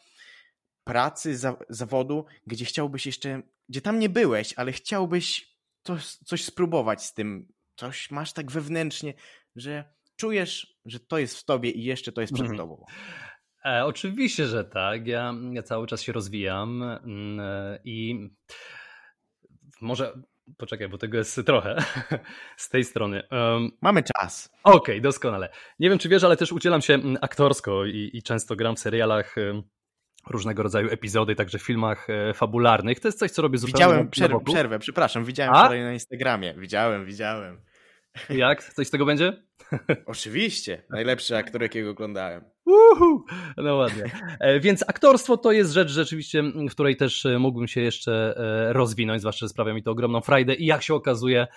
pracy, 0.84 1.38
za, 1.38 1.58
zawodu, 1.70 2.26
gdzie 2.48 2.66
chciałbyś 2.66 3.06
jeszcze, 3.06 3.42
gdzie 3.70 3.82
tam 3.82 4.00
nie 4.00 4.10
byłeś, 4.10 4.54
ale 4.58 4.72
chciałbyś 4.72 5.56
to, 5.84 5.98
coś 6.26 6.46
spróbować 6.46 7.06
z 7.06 7.14
tym 7.14 7.48
coś 7.76 8.12
masz 8.12 8.34
tak 8.34 8.52
wewnętrznie, 8.52 9.14
że 9.56 9.94
czujesz, 10.16 10.80
że 10.86 11.00
to 11.00 11.18
jest 11.18 11.38
w 11.38 11.46
tobie 11.46 11.70
i 11.70 11.84
jeszcze 11.84 12.12
to 12.12 12.22
jest 12.22 12.34
przed 12.34 12.48
mhm. 12.48 12.58
tobą. 12.58 12.86
E, 13.66 13.86
oczywiście, 13.86 14.48
że 14.48 14.66
tak. 14.66 15.08
Ja, 15.08 15.34
ja 15.52 15.64
cały 15.64 15.88
czas 15.88 16.02
się 16.02 16.12
rozwijam 16.12 16.84
mm, 16.84 17.40
e, 17.40 17.80
i 17.84 18.30
może 19.82 20.22
poczekaj, 20.58 20.90
bo 20.90 20.98
tego 20.98 21.18
jest 21.18 21.42
trochę 21.46 21.76
z 22.58 22.70
tej 22.70 22.84
strony. 22.84 23.24
Um, 23.32 23.72
Mamy 23.82 24.04
czas. 24.04 24.50
Okej, 24.64 24.78
okay, 24.78 25.02
doskonale. 25.02 25.50
Nie 25.80 25.90
wiem, 25.90 26.00
czy 26.00 26.10
wiesz, 26.10 26.24
ale 26.24 26.38
też 26.38 26.52
udzielam 26.52 26.82
się 26.82 26.94
mm, 26.94 27.18
aktorsko 27.22 27.86
i, 27.86 28.10
i 28.14 28.24
często 28.24 28.56
gram 28.56 28.76
w 28.76 28.80
serialach 28.80 29.36
różnego 30.30 30.64
rodzaju 30.64 30.90
epizody, 30.90 31.36
także 31.36 31.58
w 31.58 31.62
filmach 31.62 32.10
e, 32.10 32.34
fabularnych. 32.34 33.00
To 33.00 33.08
jest 33.08 33.20
coś, 33.20 33.32
co 33.32 33.42
robię 33.42 33.58
zupełnie 33.58 33.86
Widziałem 33.86 34.10
przerwę, 34.10 34.40
przerwę, 34.46 34.80
przepraszam, 34.80 35.26
widziałem 35.26 35.54
A? 35.54 35.60
wczoraj 35.60 35.82
na 35.82 35.94
Instagramie. 35.94 36.54
Widziałem, 36.58 37.06
widziałem. 37.06 37.62
Jak? 38.30 38.64
Coś 38.74 38.88
z 38.88 38.92
tego 38.92 39.06
będzie? 39.06 39.44
Oczywiście. 40.06 40.84
Najlepszy 40.90 41.38
aktor, 41.38 41.62
jakiego 41.62 41.90
oglądałem. 41.90 42.44
Uhu, 42.66 43.26
no 43.58 43.76
ładnie. 43.76 44.04
E, 44.40 44.60
więc 44.60 44.84
aktorstwo 44.88 45.38
to 45.38 45.52
jest 45.52 45.72
rzecz 45.72 45.90
rzeczywiście, 45.90 46.44
w 46.44 46.72
której 46.72 46.98
też 46.98 47.26
e, 47.26 47.40
mógłbym 47.40 47.68
się 47.68 47.82
jeszcze 47.82 48.34
rozwinąć, 48.70 49.22
zwłaszcza, 49.22 49.46
że 49.46 49.50
sprawia 49.50 49.74
mi 49.74 49.84
to 49.84 49.92
ogromną 49.92 50.22
frajdę 50.22 50.54
i 50.56 50.66
jak 50.66 50.84
się 50.84 50.94
okazuje, 50.94 51.48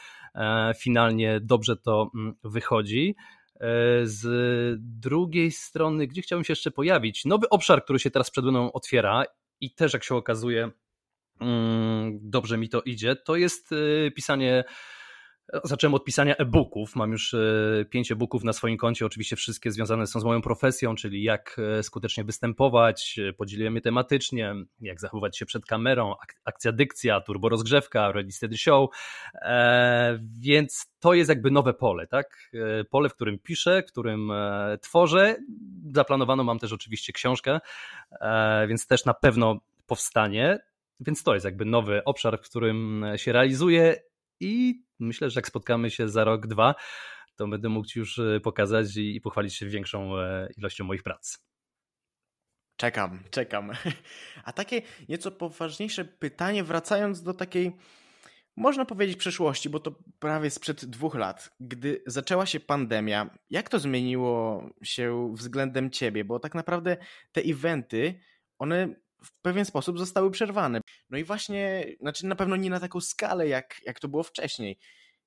finalnie 0.76 1.40
dobrze 1.40 1.76
to 1.76 2.10
wychodzi. 2.44 3.14
E, 3.54 3.66
z 4.02 4.26
drugiej 4.80 5.50
strony, 5.52 6.06
gdzie 6.06 6.22
chciałbym 6.22 6.44
się 6.44 6.52
jeszcze 6.52 6.70
pojawić? 6.70 7.24
Nowy 7.24 7.48
obszar, 7.48 7.84
który 7.84 7.98
się 7.98 8.10
teraz 8.10 8.30
przed 8.30 8.44
mną 8.44 8.72
otwiera 8.72 9.24
i 9.60 9.74
też 9.74 9.92
jak 9.92 10.04
się 10.04 10.14
okazuje 10.14 10.70
mm, 11.40 12.18
dobrze 12.22 12.58
mi 12.58 12.68
to 12.68 12.82
idzie, 12.82 13.16
to 13.16 13.36
jest 13.36 13.70
pisanie 14.14 14.64
Zacząłem 15.64 15.94
od 15.94 16.04
pisania 16.04 16.36
e-booków. 16.36 16.96
Mam 16.96 17.12
już 17.12 17.34
e, 17.34 17.84
pięć 17.90 18.12
e-booków 18.12 18.44
na 18.44 18.52
swoim 18.52 18.76
koncie. 18.76 19.06
Oczywiście 19.06 19.36
wszystkie 19.36 19.70
związane 19.70 20.06
są 20.06 20.20
z 20.20 20.24
moją 20.24 20.42
profesją, 20.42 20.94
czyli 20.94 21.22
jak 21.22 21.56
e, 21.78 21.82
skutecznie 21.82 22.24
występować. 22.24 23.18
E, 23.28 23.32
podzieliłem 23.32 23.74
je 23.74 23.80
tematycznie, 23.80 24.54
jak 24.80 25.00
zachowywać 25.00 25.38
się 25.38 25.46
przed 25.46 25.66
kamerą, 25.66 26.14
akcja 26.44 26.72
dykcja, 26.72 27.20
turbo 27.20 27.48
rozgrzewka, 27.48 28.12
ready 28.12 28.32
steady 28.32 28.58
show. 28.58 28.90
Więc 30.40 30.86
to 31.00 31.14
jest 31.14 31.28
jakby 31.28 31.50
nowe 31.50 31.74
pole, 31.74 32.06
tak? 32.06 32.50
Pole, 32.90 33.08
w 33.08 33.14
którym 33.14 33.38
piszę, 33.38 33.82
w 33.82 33.90
którym 33.90 34.32
tworzę. 34.80 35.36
Zaplanowano 35.94 36.44
mam 36.44 36.58
też 36.58 36.72
oczywiście 36.72 37.12
książkę, 37.12 37.60
więc 38.68 38.86
też 38.86 39.04
na 39.04 39.14
pewno 39.14 39.60
powstanie. 39.86 40.58
Więc 41.00 41.22
to 41.22 41.34
jest 41.34 41.44
jakby 41.44 41.64
nowy 41.64 42.04
obszar, 42.04 42.38
w 42.38 42.48
którym 42.48 43.04
się 43.16 43.32
realizuję 43.32 43.96
i 44.40 44.82
myślę, 44.98 45.30
że 45.30 45.38
jak 45.38 45.48
spotkamy 45.48 45.90
się 45.90 46.08
za 46.08 46.24
rok, 46.24 46.46
dwa, 46.46 46.74
to 47.36 47.48
będę 47.48 47.68
mógł 47.68 47.86
Ci 47.86 47.98
już 47.98 48.18
e, 48.18 48.40
pokazać 48.40 48.96
i 48.96 49.20
pochwalić 49.20 49.54
się 49.54 49.66
większą 49.66 50.18
e, 50.18 50.48
ilością 50.56 50.84
moich 50.84 51.02
prac. 51.02 51.38
Czekam, 52.76 53.24
czekam. 53.30 53.72
A 54.44 54.52
takie 54.52 54.82
nieco 55.08 55.30
poważniejsze 55.30 56.04
pytanie, 56.04 56.64
wracając 56.64 57.22
do 57.22 57.34
takiej, 57.34 57.72
można 58.56 58.84
powiedzieć, 58.84 59.16
przeszłości, 59.16 59.70
bo 59.70 59.80
to 59.80 59.94
prawie 60.18 60.50
sprzed 60.50 60.84
dwóch 60.84 61.14
lat, 61.14 61.50
gdy 61.60 62.02
zaczęła 62.06 62.46
się 62.46 62.60
pandemia, 62.60 63.38
jak 63.50 63.68
to 63.68 63.78
zmieniło 63.78 64.64
się 64.82 65.34
względem 65.34 65.90
ciebie? 65.90 66.24
Bo 66.24 66.38
tak 66.38 66.54
naprawdę 66.54 66.96
te 67.32 67.40
eventy, 67.40 68.20
one 68.58 69.03
w 69.24 69.32
pewien 69.42 69.64
sposób 69.64 69.98
zostały 69.98 70.30
przerwane. 70.30 70.80
No 71.10 71.18
i 71.18 71.24
właśnie, 71.24 71.86
znaczy 72.00 72.26
na 72.26 72.36
pewno 72.36 72.56
nie 72.56 72.70
na 72.70 72.80
taką 72.80 73.00
skalę, 73.00 73.48
jak, 73.48 73.80
jak 73.86 74.00
to 74.00 74.08
było 74.08 74.22
wcześniej. 74.22 74.78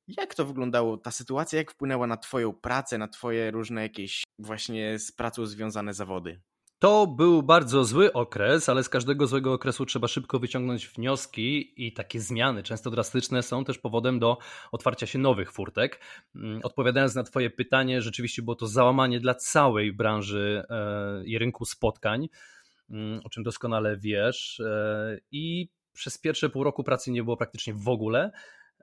Jak 0.07 0.35
to 0.35 0.45
wyglądało, 0.45 0.97
ta 0.97 1.11
sytuacja, 1.11 1.57
jak 1.57 1.71
wpłynęła 1.71 2.07
na 2.07 2.17
Twoją 2.17 2.53
pracę, 2.53 2.97
na 2.97 3.07
Twoje 3.07 3.51
różne 3.51 3.81
jakieś 3.81 4.23
właśnie 4.39 4.99
z 4.99 5.11
pracą 5.11 5.45
związane 5.45 5.93
zawody? 5.93 6.41
To 6.79 7.07
był 7.07 7.43
bardzo 7.43 7.83
zły 7.83 8.13
okres, 8.13 8.69
ale 8.69 8.83
z 8.83 8.89
każdego 8.89 9.27
złego 9.27 9.53
okresu 9.53 9.85
trzeba 9.85 10.07
szybko 10.07 10.39
wyciągnąć 10.39 10.87
wnioski 10.87 11.73
i 11.87 11.93
takie 11.93 12.19
zmiany, 12.19 12.63
często 12.63 12.91
drastyczne, 12.91 13.43
są 13.43 13.65
też 13.65 13.77
powodem 13.77 14.19
do 14.19 14.37
otwarcia 14.71 15.05
się 15.05 15.19
nowych 15.19 15.51
furtek. 15.51 15.99
Mm, 16.35 16.59
odpowiadając 16.63 17.15
na 17.15 17.23
Twoje 17.23 17.49
pytanie, 17.49 18.01
rzeczywiście 18.01 18.41
było 18.41 18.55
to 18.55 18.67
załamanie 18.67 19.19
dla 19.19 19.35
całej 19.35 19.93
branży 19.93 20.63
e, 20.69 21.23
i 21.25 21.37
rynku 21.37 21.65
spotkań. 21.65 22.27
Mm, 22.89 23.21
o 23.23 23.29
czym 23.29 23.43
doskonale 23.43 23.97
wiesz. 23.97 24.59
E, 24.59 25.17
I 25.31 25.69
przez 25.93 26.17
pierwsze 26.17 26.49
pół 26.49 26.63
roku 26.63 26.83
pracy 26.83 27.11
nie 27.11 27.23
było 27.23 27.37
praktycznie 27.37 27.73
w 27.73 27.89
ogóle. 27.89 28.31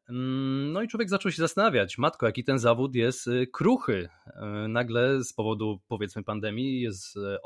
Mm, 0.09 0.73
no 0.73 0.83
i 0.83 0.89
człowiek 0.89 1.09
zaczął 1.09 1.33
się 1.33 1.43
zastanawiać, 1.43 1.99
matko, 1.99 2.27
jaki 2.27 2.45
ten 2.45 2.59
zawód 2.59 2.95
jest 2.95 3.27
y, 3.27 3.47
kruchy. 3.53 4.09
E, 4.27 4.47
nagle 4.69 5.25
z 5.25 5.33
powodu 5.33 5.81
powiedzmy 5.89 6.23
pandemii 6.25 6.81
jest 6.81 7.17
e, 7.17 7.39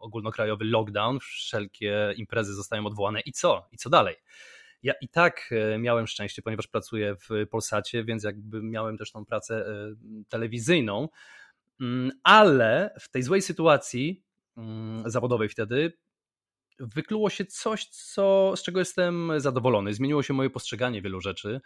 ogólnokrajowy 0.00 0.64
lockdown, 0.64 1.18
wszelkie 1.20 2.14
imprezy 2.16 2.54
zostają 2.54 2.86
odwołane 2.86 3.20
i 3.20 3.32
co? 3.32 3.68
I 3.72 3.76
co 3.76 3.90
dalej? 3.90 4.16
Ja 4.82 4.92
i 5.00 5.08
tak 5.08 5.50
miałem 5.78 6.06
szczęście, 6.06 6.42
ponieważ 6.42 6.66
pracuję 6.66 7.16
w 7.16 7.46
Polsacie, 7.50 8.04
więc 8.04 8.24
jakby 8.24 8.62
miałem 8.62 8.98
też 8.98 9.12
tą 9.12 9.24
pracę 9.24 9.64
telewizyjną, 10.28 11.08
mm, 11.80 12.10
ale 12.22 12.94
w 13.00 13.10
tej 13.10 13.22
złej 13.22 13.42
sytuacji 13.42 14.22
zawodowej 15.06 15.48
wtedy, 15.48 15.92
wykluło 16.78 17.30
się 17.30 17.44
coś, 17.44 17.86
co, 17.86 18.52
z 18.56 18.62
czego 18.62 18.78
jestem 18.78 19.32
zadowolony. 19.36 19.94
Zmieniło 19.94 20.22
się 20.22 20.34
moje 20.34 20.50
postrzeganie 20.50 21.02
wielu 21.02 21.20
rzeczy. 21.20 21.60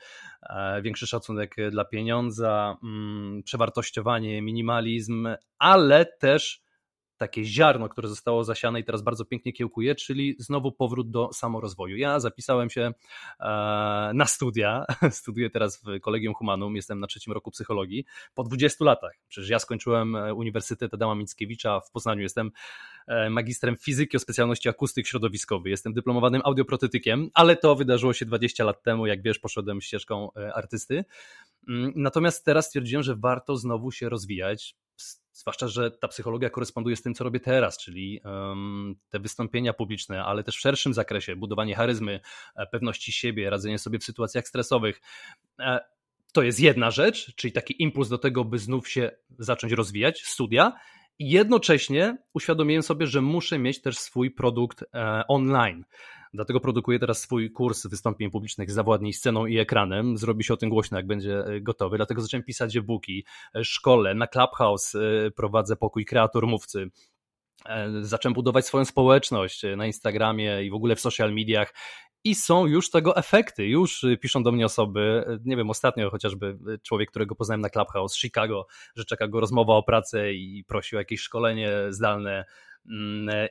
E, 0.50 0.82
większy 0.82 1.06
szacunek 1.06 1.56
dla 1.70 1.84
pieniądza, 1.84 2.76
mm, 2.82 3.42
przewartościowanie, 3.42 4.42
minimalizm, 4.42 5.28
ale 5.58 6.06
też 6.20 6.65
takie 7.16 7.44
ziarno, 7.44 7.88
które 7.88 8.08
zostało 8.08 8.44
zasiane 8.44 8.80
i 8.80 8.84
teraz 8.84 9.02
bardzo 9.02 9.24
pięknie 9.24 9.52
kiełkuje, 9.52 9.94
czyli 9.94 10.36
znowu 10.38 10.72
powrót 10.72 11.10
do 11.10 11.32
samorozwoju. 11.32 11.96
Ja 11.96 12.20
zapisałem 12.20 12.70
się 12.70 12.92
e, 13.40 13.44
na 14.14 14.26
studia, 14.26 14.84
studiuję 15.10 15.50
teraz 15.50 15.82
w 15.82 16.00
Kolegium 16.00 16.34
Humanum, 16.34 16.76
jestem 16.76 17.00
na 17.00 17.06
trzecim 17.06 17.32
roku 17.32 17.50
psychologii, 17.50 18.04
po 18.34 18.42
20 18.42 18.84
latach. 18.84 19.12
Przecież 19.28 19.50
ja 19.50 19.58
skończyłem 19.58 20.16
e, 20.16 20.34
Uniwersytet 20.34 20.94
Adama 20.94 21.14
Mickiewicza 21.14 21.80
w 21.80 21.90
Poznaniu, 21.90 22.22
jestem 22.22 22.50
e, 23.06 23.30
magistrem 23.30 23.76
fizyki 23.76 24.16
o 24.16 24.20
specjalności 24.20 24.68
akustyk 24.68 25.06
środowiskowy, 25.06 25.70
jestem 25.70 25.92
dyplomowanym 25.92 26.42
audioprotetykiem, 26.44 27.30
ale 27.34 27.56
to 27.56 27.76
wydarzyło 27.76 28.12
się 28.12 28.26
20 28.26 28.64
lat 28.64 28.82
temu, 28.82 29.06
jak 29.06 29.22
wiesz, 29.22 29.38
poszedłem 29.38 29.80
ścieżką 29.80 30.28
artysty. 30.54 31.04
Mm, 31.68 31.92
natomiast 31.96 32.44
teraz 32.44 32.66
stwierdziłem, 32.66 33.02
że 33.02 33.16
warto 33.16 33.56
znowu 33.56 33.90
się 33.90 34.08
rozwijać, 34.08 34.76
Zwłaszcza, 35.36 35.68
że 35.68 35.90
ta 35.90 36.08
psychologia 36.08 36.50
koresponduje 36.50 36.96
z 36.96 37.02
tym, 37.02 37.14
co 37.14 37.24
robię 37.24 37.40
teraz, 37.40 37.78
czyli 37.78 38.20
te 39.10 39.18
wystąpienia 39.18 39.72
publiczne, 39.72 40.24
ale 40.24 40.44
też 40.44 40.56
w 40.56 40.60
szerszym 40.60 40.94
zakresie 40.94 41.36
budowanie 41.36 41.74
charyzmy, 41.74 42.20
e, 42.56 42.66
pewności 42.66 43.12
siebie, 43.12 43.50
radzenie 43.50 43.78
sobie 43.78 43.98
w 43.98 44.04
sytuacjach 44.04 44.48
stresowych. 44.48 45.00
E, 45.60 45.80
to 46.32 46.42
jest 46.42 46.60
jedna 46.60 46.90
rzecz, 46.90 47.34
czyli 47.34 47.52
taki 47.52 47.82
impuls 47.82 48.08
do 48.08 48.18
tego, 48.18 48.44
by 48.44 48.58
znów 48.58 48.88
się 48.88 49.10
zacząć 49.38 49.72
rozwijać, 49.72 50.22
studia. 50.22 50.72
I 51.18 51.30
jednocześnie 51.30 52.18
uświadomiłem 52.34 52.82
sobie, 52.82 53.06
że 53.06 53.22
muszę 53.22 53.58
mieć 53.58 53.82
też 53.82 53.98
swój 53.98 54.30
produkt 54.30 54.82
e, 54.82 55.22
online. 55.28 55.84
Dlatego 56.34 56.60
produkuję 56.60 56.98
teraz 56.98 57.20
swój 57.20 57.50
kurs 57.50 57.86
wystąpień 57.86 58.30
publicznych 58.30 58.70
Zawładnij 58.70 59.12
sceną 59.12 59.46
i 59.46 59.58
ekranem. 59.58 60.18
Zrobi 60.18 60.44
się 60.44 60.54
o 60.54 60.56
tym 60.56 60.70
głośno, 60.70 60.96
jak 60.96 61.06
będzie 61.06 61.38
e, 61.38 61.60
gotowy. 61.60 61.96
Dlatego 61.96 62.22
zacząłem 62.22 62.44
pisać 62.44 62.76
e-booki, 62.76 63.24
e, 63.54 63.64
szkole, 63.64 64.14
na 64.14 64.26
Clubhouse 64.26 64.94
e, 64.94 65.30
prowadzę 65.30 65.76
pokój 65.76 66.04
kreator 66.04 66.46
mówcy. 66.46 66.90
Zacząłem 68.00 68.34
budować 68.34 68.66
swoją 68.66 68.84
społeczność 68.84 69.62
na 69.76 69.86
Instagramie 69.86 70.64
i 70.64 70.70
w 70.70 70.74
ogóle 70.74 70.96
w 70.96 71.00
social 71.00 71.34
mediach 71.34 71.74
i 72.24 72.34
są 72.34 72.66
już 72.66 72.90
tego 72.90 73.16
efekty. 73.16 73.66
Już 73.66 74.04
piszą 74.20 74.42
do 74.42 74.52
mnie 74.52 74.66
osoby, 74.66 75.24
nie 75.44 75.56
wiem, 75.56 75.70
ostatnio 75.70 76.10
chociażby 76.10 76.58
człowiek, 76.82 77.10
którego 77.10 77.34
poznałem 77.34 77.60
na 77.60 77.70
Clubhouse 77.70 78.12
z 78.12 78.20
Chicago, 78.20 78.66
że 78.96 79.04
czeka 79.04 79.28
go 79.28 79.40
rozmowa 79.40 79.74
o 79.74 79.82
pracę 79.82 80.32
i 80.32 80.64
prosi 80.64 80.96
o 80.96 80.98
jakieś 80.98 81.20
szkolenie 81.20 81.70
zdalne 81.88 82.44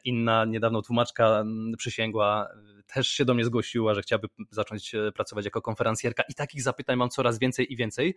inna 0.04 0.46
niedawno 0.46 0.82
tłumaczka 0.82 1.40
mm, 1.40 1.74
przysięgła, 1.78 2.50
też 2.94 3.08
się 3.08 3.26
do 3.26 3.34
mnie 3.34 3.46
zgłosiła, 3.46 3.94
że 3.94 4.02
chciałaby 4.02 4.28
zacząć 4.52 4.96
e, 4.96 5.12
pracować 5.12 5.46
jako 5.46 5.62
konferencjerka 5.62 6.24
i 6.30 6.34
takich 6.34 6.62
zapytań 6.62 6.96
mam 6.96 7.10
coraz 7.10 7.40
więcej 7.40 7.74
i 7.74 7.76
więcej. 7.76 8.16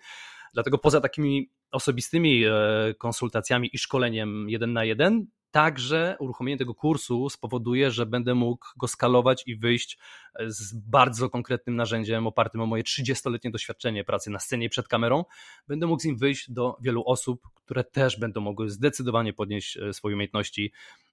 Dlatego 0.55 0.79
poza 0.79 1.01
takimi 1.01 1.51
osobistymi 1.71 2.45
e, 2.45 2.51
konsultacjami 2.99 3.71
i 3.73 3.79
szkoleniem 3.79 4.51
jeden 4.51 4.73
na 4.73 4.85
jeden, 4.85 5.27
Także 5.51 6.17
uruchomienie 6.19 6.59
tego 6.59 6.75
kursu 6.75 7.29
spowoduje, 7.31 7.91
że 7.91 8.07
będę 8.07 8.35
mógł 8.35 8.67
go 8.77 8.89
skalować 8.89 9.43
i 9.47 9.57
wyjść 9.57 9.99
e, 10.35 10.51
z 10.51 10.75
bardzo 10.75 11.31
konkretnym 11.31 11.77
narzędziem 11.77 12.27
opartym 12.27 12.61
o 12.61 12.67
moje 12.67 12.83
30-letnie 12.83 13.51
doświadczenie 13.51 14.05
pracy 14.05 14.31
na 14.31 14.39
scenie 14.39 14.67
i 14.67 14.69
przed 14.69 14.89
kamerą. 14.89 15.25
Będę 15.69 15.87
mógł 15.87 16.03
z 16.03 16.05
nim 16.05 16.17
wyjść 16.17 16.51
do 16.51 16.77
wielu 16.81 17.03
osób, 17.07 17.49
które 17.55 17.85
też 17.85 18.19
będą 18.19 18.41
mogły 18.41 18.71
zdecydowanie 18.71 19.33
podnieść 19.33 19.79
swoje 19.93 20.15
umiejętności 20.15 20.73
Mm, 20.73 21.08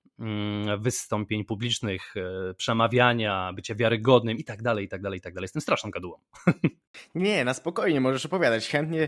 wystąpień 0.80 1.46
publicznych, 1.46 2.14
e, 2.18 2.54
przemawiania, 2.54 3.54
bycia 3.54 3.76
wiarygodnym 3.76 4.38
i 4.38 4.44
tak 4.44 4.62
dalej, 4.62 4.86
i 4.86 4.88
tak 4.88 5.02
dalej, 5.02 5.20
i 5.20 5.22
tak 5.22 5.34
dalej. 5.34 5.44
Jestem 5.44 5.62
straszną 5.62 5.92
gadułą. 5.92 6.18
Nie, 7.16 7.46
na 7.46 7.54
spokojnie, 7.54 8.02
możesz 8.02 8.26
opowiadać. 8.26 8.70
Chętnie, 8.70 9.08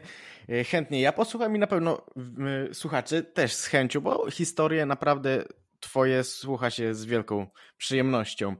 e, 0.49 0.63
chętnie 0.63 1.01
ja 1.01 1.11
posłucham 1.11 1.55
i 1.55 1.59
na 1.59 1.67
pewno 1.67 2.05
słuchacze 2.73 3.23
też 3.23 3.53
z 3.53 3.65
chęcią, 3.65 4.01
bo 4.01 4.31
historie 4.31 4.85
naprawdę 4.85 5.43
twoje 5.79 6.23
słucha 6.23 6.69
się 6.69 6.93
z 6.93 7.05
wielką 7.05 7.47
przyjemnością. 7.77 8.55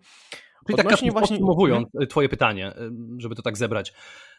Czyli 0.67 0.77
tak 0.77 0.88
właśnie... 0.88 1.12
podsumowując 1.12 1.86
mhm. 1.86 2.03
e, 2.03 2.08
twoje 2.08 2.29
pytanie, 2.29 2.74
żeby 3.17 3.36
to 3.36 3.41
tak 3.41 3.58
zebrać. 3.58 3.94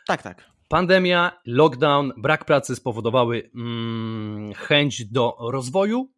Tak, 0.06 0.22
tak. 0.22 0.44
Pandemia, 0.68 1.40
lockdown, 1.46 2.12
brak 2.16 2.44
pracy 2.44 2.76
spowodowały 2.76 3.50
mm, 3.54 4.54
chęć 4.54 5.04
do 5.04 5.36
rozwoju, 5.40 6.10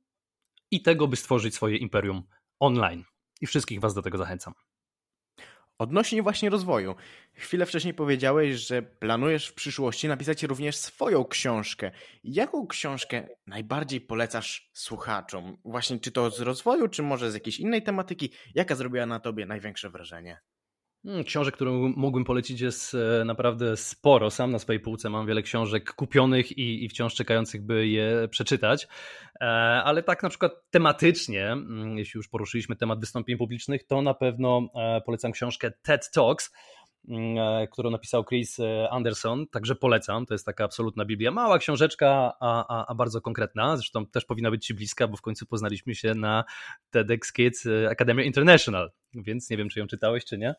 i 0.70 0.82
tego, 0.82 1.08
by 1.08 1.16
stworzyć 1.16 1.54
swoje 1.54 1.76
imperium 1.76 2.22
online. 2.58 3.04
I 3.40 3.46
wszystkich 3.46 3.80
Was 3.80 3.94
do 3.94 4.02
tego 4.02 4.18
zachęcam. 4.18 4.54
Odnośnie 5.78 6.22
właśnie 6.22 6.50
rozwoju. 6.50 6.94
Chwilę 7.34 7.66
wcześniej 7.66 7.94
powiedziałeś, 7.94 8.56
że 8.56 8.82
planujesz 8.82 9.48
w 9.48 9.54
przyszłości 9.54 10.08
napisać 10.08 10.42
również 10.42 10.76
swoją 10.76 11.24
książkę. 11.24 11.90
Jaką 12.24 12.66
książkę 12.66 13.28
najbardziej 13.46 14.00
polecasz 14.00 14.70
słuchaczom? 14.74 15.56
Właśnie 15.64 16.00
czy 16.00 16.12
to 16.12 16.30
z 16.30 16.40
rozwoju, 16.40 16.88
czy 16.88 17.02
może 17.02 17.30
z 17.30 17.34
jakiejś 17.34 17.60
innej 17.60 17.82
tematyki? 17.82 18.32
Jaka 18.54 18.74
zrobiła 18.74 19.06
na 19.06 19.20
tobie 19.20 19.46
największe 19.46 19.90
wrażenie? 19.90 20.40
Hmm, 21.04 21.24
książek, 21.24 21.54
którą 21.54 21.92
mógłbym 21.96 22.24
polecić 22.24 22.60
jest 22.60 22.94
e, 22.94 23.24
naprawdę 23.24 23.76
sporo. 23.76 24.30
Sam 24.30 24.50
na 24.50 24.58
swojej 24.58 24.80
półce 24.80 25.10
mam 25.10 25.26
wiele 25.26 25.42
książek 25.42 25.92
kupionych 25.92 26.58
i, 26.58 26.84
i 26.84 26.88
wciąż 26.88 27.14
czekających, 27.14 27.66
by 27.66 27.88
je 27.88 28.28
przeczytać. 28.30 28.88
E, 29.40 29.46
ale 29.84 30.02
tak 30.02 30.22
na 30.22 30.28
przykład 30.28 30.52
tematycznie, 30.70 31.46
mm, 31.46 31.98
jeśli 31.98 32.18
już 32.18 32.28
poruszyliśmy 32.28 32.76
temat 32.76 33.00
wystąpień 33.00 33.36
publicznych, 33.36 33.86
to 33.86 34.02
na 34.02 34.14
pewno 34.14 34.68
e, 34.74 35.00
polecam 35.00 35.32
książkę 35.32 35.70
TED 35.82 36.10
Talks 36.14 36.52
mm, 37.08 37.66
którą 37.72 37.90
napisał 37.90 38.24
Chris 38.24 38.58
Anderson, 38.90 39.46
także 39.46 39.74
polecam. 39.74 40.26
To 40.26 40.34
jest 40.34 40.46
taka 40.46 40.64
absolutna 40.64 41.04
Biblia. 41.04 41.30
Mała 41.30 41.58
książeczka, 41.58 42.32
a, 42.40 42.64
a, 42.68 42.86
a, 42.86 42.94
bardzo 42.94 43.20
konkretna. 43.20 43.76
Zresztą 43.76 44.06
też 44.06 44.24
powinna 44.24 44.50
być 44.50 44.66
Ci 44.66 44.74
bliska, 44.74 45.08
bo 45.08 45.16
w 45.16 45.22
końcu 45.22 45.46
poznaliśmy 45.46 45.94
się 45.94 46.14
na 46.14 46.44
TEDx 46.90 47.32
Kids 47.32 47.68
Academy 47.90 48.24
International, 48.24 48.90
więc 49.14 49.50
nie 49.50 49.56
wiem, 49.56 49.68
czy 49.68 49.80
ją 49.80 49.86
czytałeś, 49.86 50.24
czy 50.24 50.38
nie 50.38 50.54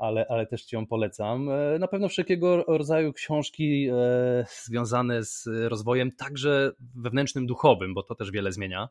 ale, 0.00 0.26
ale 0.28 0.46
też 0.46 0.64
Ci 0.64 0.76
ją 0.76 0.86
polecam. 0.86 1.48
E, 1.50 1.78
na 1.78 1.88
pewno 1.88 2.08
wszelkiego 2.08 2.64
rodzaju 2.68 3.12
książki 3.12 3.88
e, 3.92 4.46
związane 4.64 5.24
z 5.24 5.46
rozwojem, 5.46 6.12
także 6.12 6.72
wewnętrznym, 6.94 7.46
duchowym, 7.46 7.94
bo 7.94 8.02
to 8.02 8.14
też 8.14 8.30
wiele 8.30 8.52
zmienia, 8.52 8.88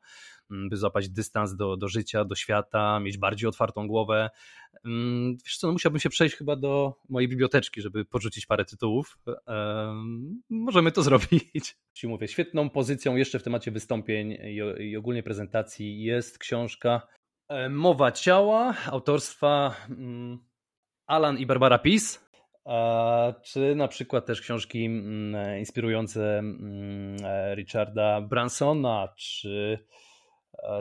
mm, 0.52 0.70
by 0.70 0.78
złapać 0.78 1.10
dystans 1.10 1.56
do, 1.56 1.78
do 1.78 1.88
życia, 1.88 2.26
do 2.26 2.36
świata, 2.36 3.00
mieć 3.00 3.18
bardziej 3.18 3.50
otwartą 3.50 3.88
głowę. 3.88 4.30
Mm, 4.86 5.38
wiesz 5.46 5.58
co, 5.58 5.68
no 5.68 5.74
musiałbym 5.74 6.00
się 6.00 6.10
przejść 6.10 6.36
chyba 6.36 6.56
do 6.56 6.94
mojej 7.10 7.30
biblioteczki, 7.30 7.82
żeby 7.82 8.06
porzucić 8.06 8.46
parę 8.46 8.66
tytułów. 8.66 9.18
E, 9.48 9.94
możemy 10.50 10.92
to 10.92 11.02
zrobić. 11.10 11.78
Ci 11.94 12.08
mówię, 12.08 12.28
świetną 12.28 12.70
pozycją 12.70 13.16
jeszcze 13.16 13.40
w 13.40 13.44
temacie 13.44 13.72
wystąpień 13.72 14.38
i, 14.80 14.98
ogólnie 14.98 15.24
prezentacji 15.24 16.04
jest 16.04 16.38
książka 16.38 17.08
Mowa 17.70 18.12
ciała 18.12 18.74
autorstwa 18.86 19.76
mm, 19.90 20.49
Alan 21.10 21.38
i 21.38 21.46
Barbara 21.46 21.80
Peace, 21.80 22.20
czy 23.42 23.76
na 23.76 23.88
przykład 23.88 24.26
też 24.26 24.42
książki 24.42 24.86
mm, 24.86 25.60
inspirujące 25.60 26.40
mm, 26.40 27.18
Richarda 27.56 28.22
Bransona, 28.22 29.14
czy 29.16 29.80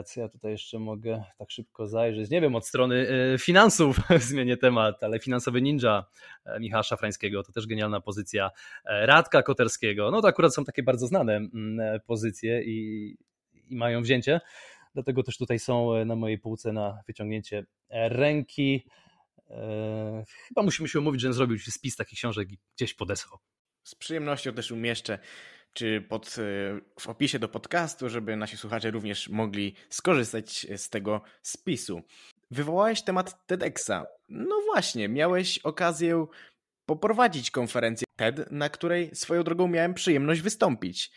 co 0.05 0.21
ja 0.21 0.29
tutaj 0.29 0.51
jeszcze 0.51 0.79
mogę 0.79 1.23
tak 1.37 1.51
szybko 1.51 1.87
zajrzeć? 1.87 2.29
Nie 2.29 2.41
wiem, 2.41 2.55
od 2.55 2.67
strony 2.67 3.07
e, 3.33 3.37
finansów 3.37 3.97
zmienię 4.29 4.57
temat, 4.57 5.03
ale 5.03 5.19
finansowy 5.19 5.61
ninja 5.61 6.05
e, 6.45 6.59
Michała 6.59 6.83
Szafrańskiego 6.83 7.43
to 7.43 7.51
też 7.51 7.67
genialna 7.67 8.01
pozycja. 8.01 8.51
E, 8.85 9.05
Radka 9.05 9.43
Koterskiego, 9.43 10.11
no 10.11 10.21
to 10.21 10.27
akurat 10.27 10.55
są 10.55 10.65
takie 10.65 10.83
bardzo 10.83 11.07
znane 11.07 11.35
mm, 11.35 11.99
pozycje 12.05 12.63
i, 12.63 13.17
i 13.53 13.75
mają 13.75 14.01
wzięcie. 14.01 14.41
Dlatego 14.93 15.23
też 15.23 15.37
tutaj 15.37 15.59
są 15.59 16.05
na 16.05 16.15
mojej 16.15 16.37
półce 16.37 16.73
na 16.73 17.01
wyciągnięcie 17.07 17.65
ręki. 17.89 18.85
Eee, 19.49 20.23
chyba 20.47 20.63
musimy 20.63 20.89
się 20.89 20.99
umówić, 20.99 21.21
że 21.21 21.33
zrobił 21.33 21.59
się 21.59 21.71
spis 21.71 21.95
takich 21.95 22.19
książek 22.19 22.51
i 22.51 22.59
gdzieś 22.77 22.93
podesłał. 22.93 23.39
Z 23.83 23.95
przyjemnością 23.95 24.53
też 24.53 24.71
umieszczę 24.71 25.19
czy 25.73 26.01
pod, 26.01 26.27
e, 26.27 26.81
w 26.99 27.07
opisie 27.07 27.39
do 27.39 27.49
podcastu, 27.49 28.09
żeby 28.09 28.35
nasi 28.35 28.57
słuchacze 28.57 28.91
również 28.91 29.29
mogli 29.29 29.75
skorzystać 29.89 30.67
z 30.75 30.89
tego 30.89 31.21
spisu. 31.41 32.01
Wywołałeś 32.51 33.01
temat 33.01 33.47
TEDxa. 33.47 34.05
No 34.29 34.61
właśnie, 34.65 35.09
miałeś 35.09 35.57
okazję 35.59 36.25
poprowadzić 36.85 37.51
konferencję 37.51 38.07
TED, 38.15 38.51
na 38.51 38.69
której 38.69 39.15
swoją 39.15 39.43
drogą 39.43 39.67
miałem 39.67 39.93
przyjemność 39.93 40.41
wystąpić. 40.41 41.11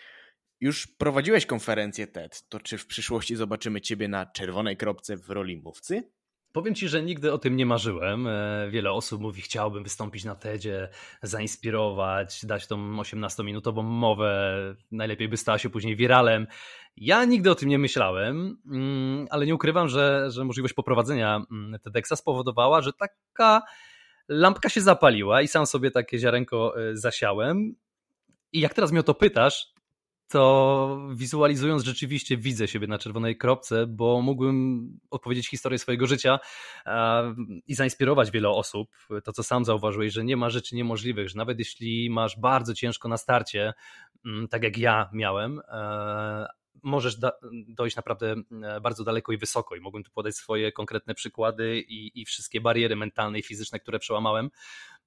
Już 0.60 0.86
prowadziłeś 0.86 1.46
konferencję 1.46 2.06
TED, 2.06 2.48
to 2.48 2.60
czy 2.60 2.78
w 2.78 2.86
przyszłości 2.86 3.36
zobaczymy 3.36 3.80
Ciebie 3.80 4.08
na 4.08 4.26
czerwonej 4.26 4.76
kropce 4.76 5.16
w 5.16 5.30
roli 5.30 5.56
mówcy? 5.56 6.10
Powiem 6.52 6.74
Ci, 6.74 6.88
że 6.88 7.02
nigdy 7.02 7.32
o 7.32 7.38
tym 7.38 7.56
nie 7.56 7.66
marzyłem. 7.66 8.26
E, 8.26 8.68
wiele 8.70 8.92
osób 8.92 9.22
mówi, 9.22 9.42
chciałbym 9.42 9.82
wystąpić 9.82 10.24
na 10.24 10.34
TEDzie, 10.34 10.88
zainspirować, 11.22 12.46
dać 12.46 12.66
tą 12.66 12.76
18-minutową 12.76 13.82
mowę, 13.82 14.54
najlepiej 14.90 15.28
by 15.28 15.36
stała 15.36 15.58
się 15.58 15.70
później 15.70 15.96
wiralem. 15.96 16.46
Ja 16.96 17.24
nigdy 17.24 17.50
o 17.50 17.54
tym 17.54 17.68
nie 17.68 17.78
myślałem, 17.78 18.58
mm, 18.66 19.26
ale 19.30 19.46
nie 19.46 19.54
ukrywam, 19.54 19.88
że, 19.88 20.30
że 20.30 20.44
możliwość 20.44 20.74
poprowadzenia 20.74 21.44
mm, 21.50 21.80
TEDxa 21.80 22.16
spowodowała, 22.16 22.80
że 22.80 22.92
taka 22.92 23.62
lampka 24.28 24.68
się 24.68 24.80
zapaliła 24.80 25.42
i 25.42 25.48
sam 25.48 25.66
sobie 25.66 25.90
takie 25.90 26.18
ziarenko 26.18 26.74
e, 26.80 26.96
zasiałem. 26.96 27.74
I 28.52 28.60
jak 28.60 28.74
teraz 28.74 28.90
mnie 28.90 29.00
o 29.00 29.02
to 29.02 29.14
pytasz, 29.14 29.72
to 30.28 31.08
wizualizując 31.14 31.82
rzeczywiście 31.84 32.36
widzę 32.36 32.68
siebie 32.68 32.86
na 32.86 32.98
czerwonej 32.98 33.36
kropce, 33.36 33.86
bo 33.86 34.20
mógłbym 34.22 34.88
opowiedzieć 35.10 35.48
historię 35.48 35.78
swojego 35.78 36.06
życia 36.06 36.38
i 37.66 37.74
zainspirować 37.74 38.30
wiele 38.30 38.48
osób. 38.48 38.88
To, 39.24 39.32
co 39.32 39.42
sam 39.42 39.64
zauważyłeś, 39.64 40.12
że 40.12 40.24
nie 40.24 40.36
ma 40.36 40.50
rzeczy 40.50 40.76
niemożliwych, 40.76 41.28
że 41.28 41.38
nawet 41.38 41.58
jeśli 41.58 42.10
masz 42.10 42.38
bardzo 42.38 42.74
ciężko 42.74 43.08
na 43.08 43.16
starcie, 43.16 43.72
mm, 44.26 44.48
tak 44.48 44.62
jak 44.62 44.78
ja 44.78 45.10
miałem, 45.12 45.60
e, 45.68 46.46
możesz 46.82 47.16
dojść 47.68 47.96
naprawdę 47.96 48.34
e, 48.62 48.80
bardzo 48.80 49.04
daleko 49.04 49.32
i 49.32 49.38
wysoko. 49.38 49.76
I 49.76 49.80
mogłem 49.80 50.02
tu 50.02 50.10
podać 50.10 50.34
swoje 50.34 50.72
konkretne 50.72 51.14
przykłady 51.14 51.80
i, 51.80 52.20
i 52.20 52.24
wszystkie 52.24 52.60
bariery 52.60 52.96
mentalne 52.96 53.38
i 53.38 53.42
fizyczne, 53.42 53.80
które 53.80 53.98
przełamałem. 53.98 54.50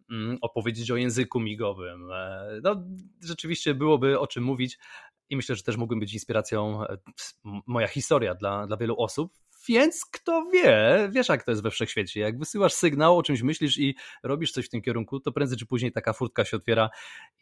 Mm, 0.09 0.37
opowiedzieć 0.41 0.91
o 0.91 0.95
języku 0.95 1.39
migowym. 1.39 2.11
E, 2.11 2.59
no, 2.63 2.83
rzeczywiście 3.23 3.73
byłoby 3.73 4.19
o 4.19 4.27
czym 4.27 4.43
mówić 4.43 4.77
i 5.29 5.35
myślę, 5.35 5.55
że 5.55 5.63
też 5.63 5.77
mógłbym 5.77 5.99
być 5.99 6.13
inspiracją 6.13 6.83
e, 6.87 6.97
moja 7.67 7.87
historia 7.87 8.35
dla, 8.35 8.67
dla 8.67 8.77
wielu 8.77 8.95
osób. 8.97 9.33
Więc 9.67 10.05
kto 10.05 10.45
wie, 10.53 11.09
wiesz 11.11 11.29
jak 11.29 11.43
to 11.43 11.51
jest 11.51 11.63
we 11.63 11.71
wszechświecie. 11.71 12.19
Jak 12.19 12.39
wysyłasz 12.39 12.73
sygnał, 12.73 13.17
o 13.17 13.23
czymś 13.23 13.41
myślisz 13.41 13.77
i 13.77 13.95
robisz 14.23 14.51
coś 14.51 14.65
w 14.65 14.69
tym 14.69 14.81
kierunku, 14.81 15.19
to 15.19 15.31
prędzej 15.31 15.57
czy 15.57 15.65
później 15.65 15.91
taka 15.91 16.13
furtka 16.13 16.45
się 16.45 16.57
otwiera 16.57 16.89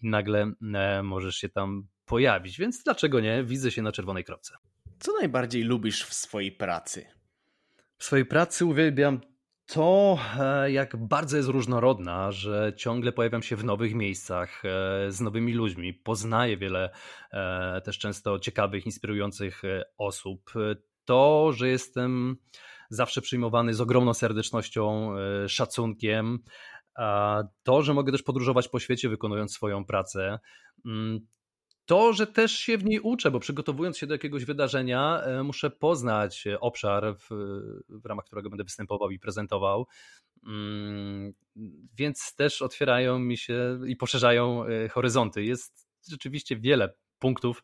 i 0.02 0.10
nagle 0.10 0.52
e, 0.74 1.04
możesz 1.04 1.36
się 1.36 1.50
tam 1.50 1.88
pojawić. 2.06 2.58
Więc 2.58 2.84
dlaczego 2.84 3.20
nie? 3.20 3.44
Widzę 3.44 3.72
się 3.72 3.82
na 3.82 3.92
czerwonej 3.92 4.24
kropce. 4.24 4.56
Co 5.00 5.14
najbardziej 5.14 5.64
lubisz 5.64 6.04
w 6.04 6.14
swojej 6.14 6.52
pracy? 6.52 7.06
W 7.98 8.04
swojej 8.04 8.26
pracy 8.26 8.66
uwielbiam 8.66 9.22
to, 9.74 10.18
e, 10.40 10.72
jak 10.72 10.98
bardzo 10.98 11.38
jest 11.38 11.50
różnorodna, 11.50 12.32
że 12.32 12.74
ciągle 12.78 13.12
pojawiam 13.12 13.44
się 13.44 13.56
w 13.56 13.64
nowych 13.64 13.94
miejscach, 13.94 14.66
e, 14.66 15.12
z 15.12 15.22
nowymi 15.22 15.54
ludźmi, 15.54 15.94
poznaję 15.94 16.58
wiele 16.58 16.90
e, 17.32 17.82
też 17.82 18.00
często 18.00 18.40
ciekawych, 18.40 18.86
inspirujących 18.86 19.62
osób. 19.98 20.54
To, 21.06 21.52
że 21.54 21.70
jestem 21.70 22.36
zawsze 22.90 23.22
przyjmowany 23.22 23.74
z 23.74 23.82
ogromną 23.82 24.14
serdecznością, 24.14 25.16
szacunkiem, 25.48 26.40
to, 27.64 27.82
że 27.82 27.94
mogę 27.94 28.12
też 28.12 28.24
podróżować 28.24 28.68
po 28.68 28.80
świecie, 28.80 29.10
wykonując 29.10 29.54
swoją 29.54 29.86
pracę, 29.86 30.40
mm, 30.86 31.20
to, 31.86 32.14
że 32.14 32.28
też 32.28 32.52
się 32.52 32.78
w 32.78 32.86
niej 32.86 33.00
uczę, 33.00 33.32
bo 33.32 33.40
przygotowując 33.40 33.98
się 33.98 34.08
do 34.08 34.14
jakiegoś 34.14 34.46
wydarzenia, 34.46 35.22
e, 35.22 35.44
muszę 35.44 35.70
poznać 35.70 36.44
obszar, 36.60 37.16
w, 37.18 37.28
w 37.90 38.06
ramach 38.06 38.26
którego 38.26 38.50
będę 38.50 38.64
występował 38.64 39.12
i 39.12 39.20
prezentował. 39.20 39.88
Mm, 40.48 41.34
więc 41.94 42.36
też 42.36 42.62
otwierają 42.62 43.20
mi 43.20 43.38
się 43.38 43.80
i 43.88 43.96
poszerzają 43.96 44.66
e, 44.66 44.90
horyzonty. 44.90 45.44
Jest 45.44 45.88
rzeczywiście 46.10 46.58
wiele 46.58 46.94
punktów, 47.20 47.64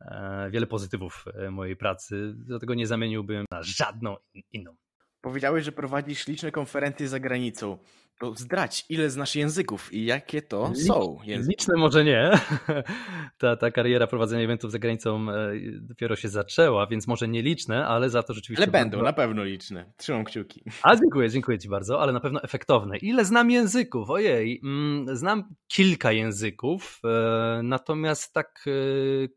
e, 0.00 0.50
wiele 0.50 0.66
pozytywów 0.66 1.24
mojej 1.50 1.76
pracy, 1.76 2.34
dlatego 2.36 2.74
nie 2.74 2.86
zamieniłbym 2.86 3.44
na 3.50 3.62
żadną 3.62 4.16
inną. 4.52 4.76
Powiedziałeś, 5.22 5.64
że 5.64 5.72
prowadzisz 5.72 6.26
liczne 6.26 6.50
konferencje 6.50 7.08
za 7.08 7.20
granicą. 7.20 7.78
To 8.18 8.34
zdradź, 8.34 8.86
ile 8.88 9.10
znasz 9.10 9.34
języków 9.34 9.92
i 9.92 10.04
jakie 10.04 10.42
to 10.42 10.72
są 10.74 11.18
języki? 11.24 11.50
Liczne 11.50 11.74
może 11.76 12.04
nie. 12.04 12.30
Ta, 13.38 13.56
ta 13.56 13.70
kariera 13.70 14.06
prowadzenia 14.06 14.44
eventów 14.44 14.72
za 14.72 14.78
granicą 14.78 15.30
e, 15.30 15.52
dopiero 15.80 16.16
się 16.16 16.28
zaczęła, 16.28 16.86
więc 16.86 17.06
może 17.06 17.28
nie 17.28 17.42
liczne, 17.42 17.86
ale 17.86 18.10
za 18.10 18.22
to 18.22 18.34
rzeczywiście... 18.34 18.62
Ale 18.62 18.72
będą, 18.72 19.02
na 19.02 19.12
pewno 19.12 19.44
liczne. 19.44 19.92
Trzymam 19.96 20.24
kciuki. 20.24 20.62
A 20.82 20.96
dziękuję, 20.96 21.30
dziękuję 21.30 21.58
Ci 21.58 21.68
bardzo, 21.68 22.00
ale 22.00 22.12
na 22.12 22.20
pewno 22.20 22.42
efektowne. 22.42 22.96
Ile 22.98 23.24
znam 23.24 23.50
języków? 23.50 24.10
Ojej, 24.10 24.60
mm, 24.64 25.16
znam 25.16 25.54
kilka 25.68 26.12
języków, 26.12 27.00
e, 27.04 27.60
natomiast 27.62 28.32
tak 28.32 28.64
e, 28.66 28.70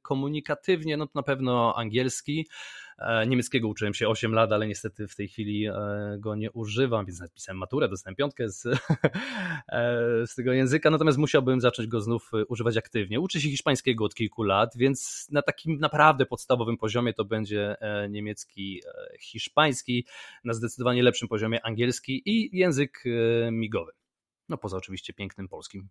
komunikatywnie, 0.01 0.97
no 0.97 1.05
to 1.07 1.11
na 1.15 1.23
pewno 1.23 1.73
angielski, 1.77 2.47
niemieckiego 3.27 3.67
uczyłem 3.67 3.93
się 3.93 4.07
8 4.07 4.33
lat, 4.33 4.51
ale 4.51 4.67
niestety 4.67 5.07
w 5.07 5.15
tej 5.15 5.27
chwili 5.27 5.67
e, 5.67 5.73
go 6.19 6.35
nie 6.35 6.51
używam, 6.51 7.05
więc 7.05 7.19
napisałem 7.19 7.57
maturę, 7.57 7.89
dostałem 7.89 8.15
piątkę 8.15 8.49
z, 8.49 8.65
e, 8.65 10.27
z 10.27 10.35
tego 10.35 10.53
języka, 10.53 10.89
natomiast 10.89 11.17
musiałbym 11.17 11.61
zacząć 11.61 11.87
go 11.87 12.01
znów 12.01 12.31
używać 12.47 12.77
aktywnie. 12.77 13.19
Uczę 13.19 13.41
się 13.41 13.49
hiszpańskiego 13.49 14.05
od 14.05 14.15
kilku 14.15 14.43
lat, 14.43 14.71
więc 14.75 15.27
na 15.31 15.41
takim 15.41 15.79
naprawdę 15.79 16.25
podstawowym 16.25 16.77
poziomie 16.77 17.13
to 17.13 17.25
będzie 17.25 17.75
niemiecki, 18.09 18.81
hiszpański, 19.19 20.05
na 20.43 20.53
zdecydowanie 20.53 21.03
lepszym 21.03 21.27
poziomie 21.27 21.65
angielski 21.65 22.21
i 22.25 22.57
język 22.57 23.03
migowy. 23.51 23.91
No 24.49 24.57
poza 24.57 24.77
oczywiście 24.77 25.13
pięknym 25.13 25.47
polskim, 25.47 25.89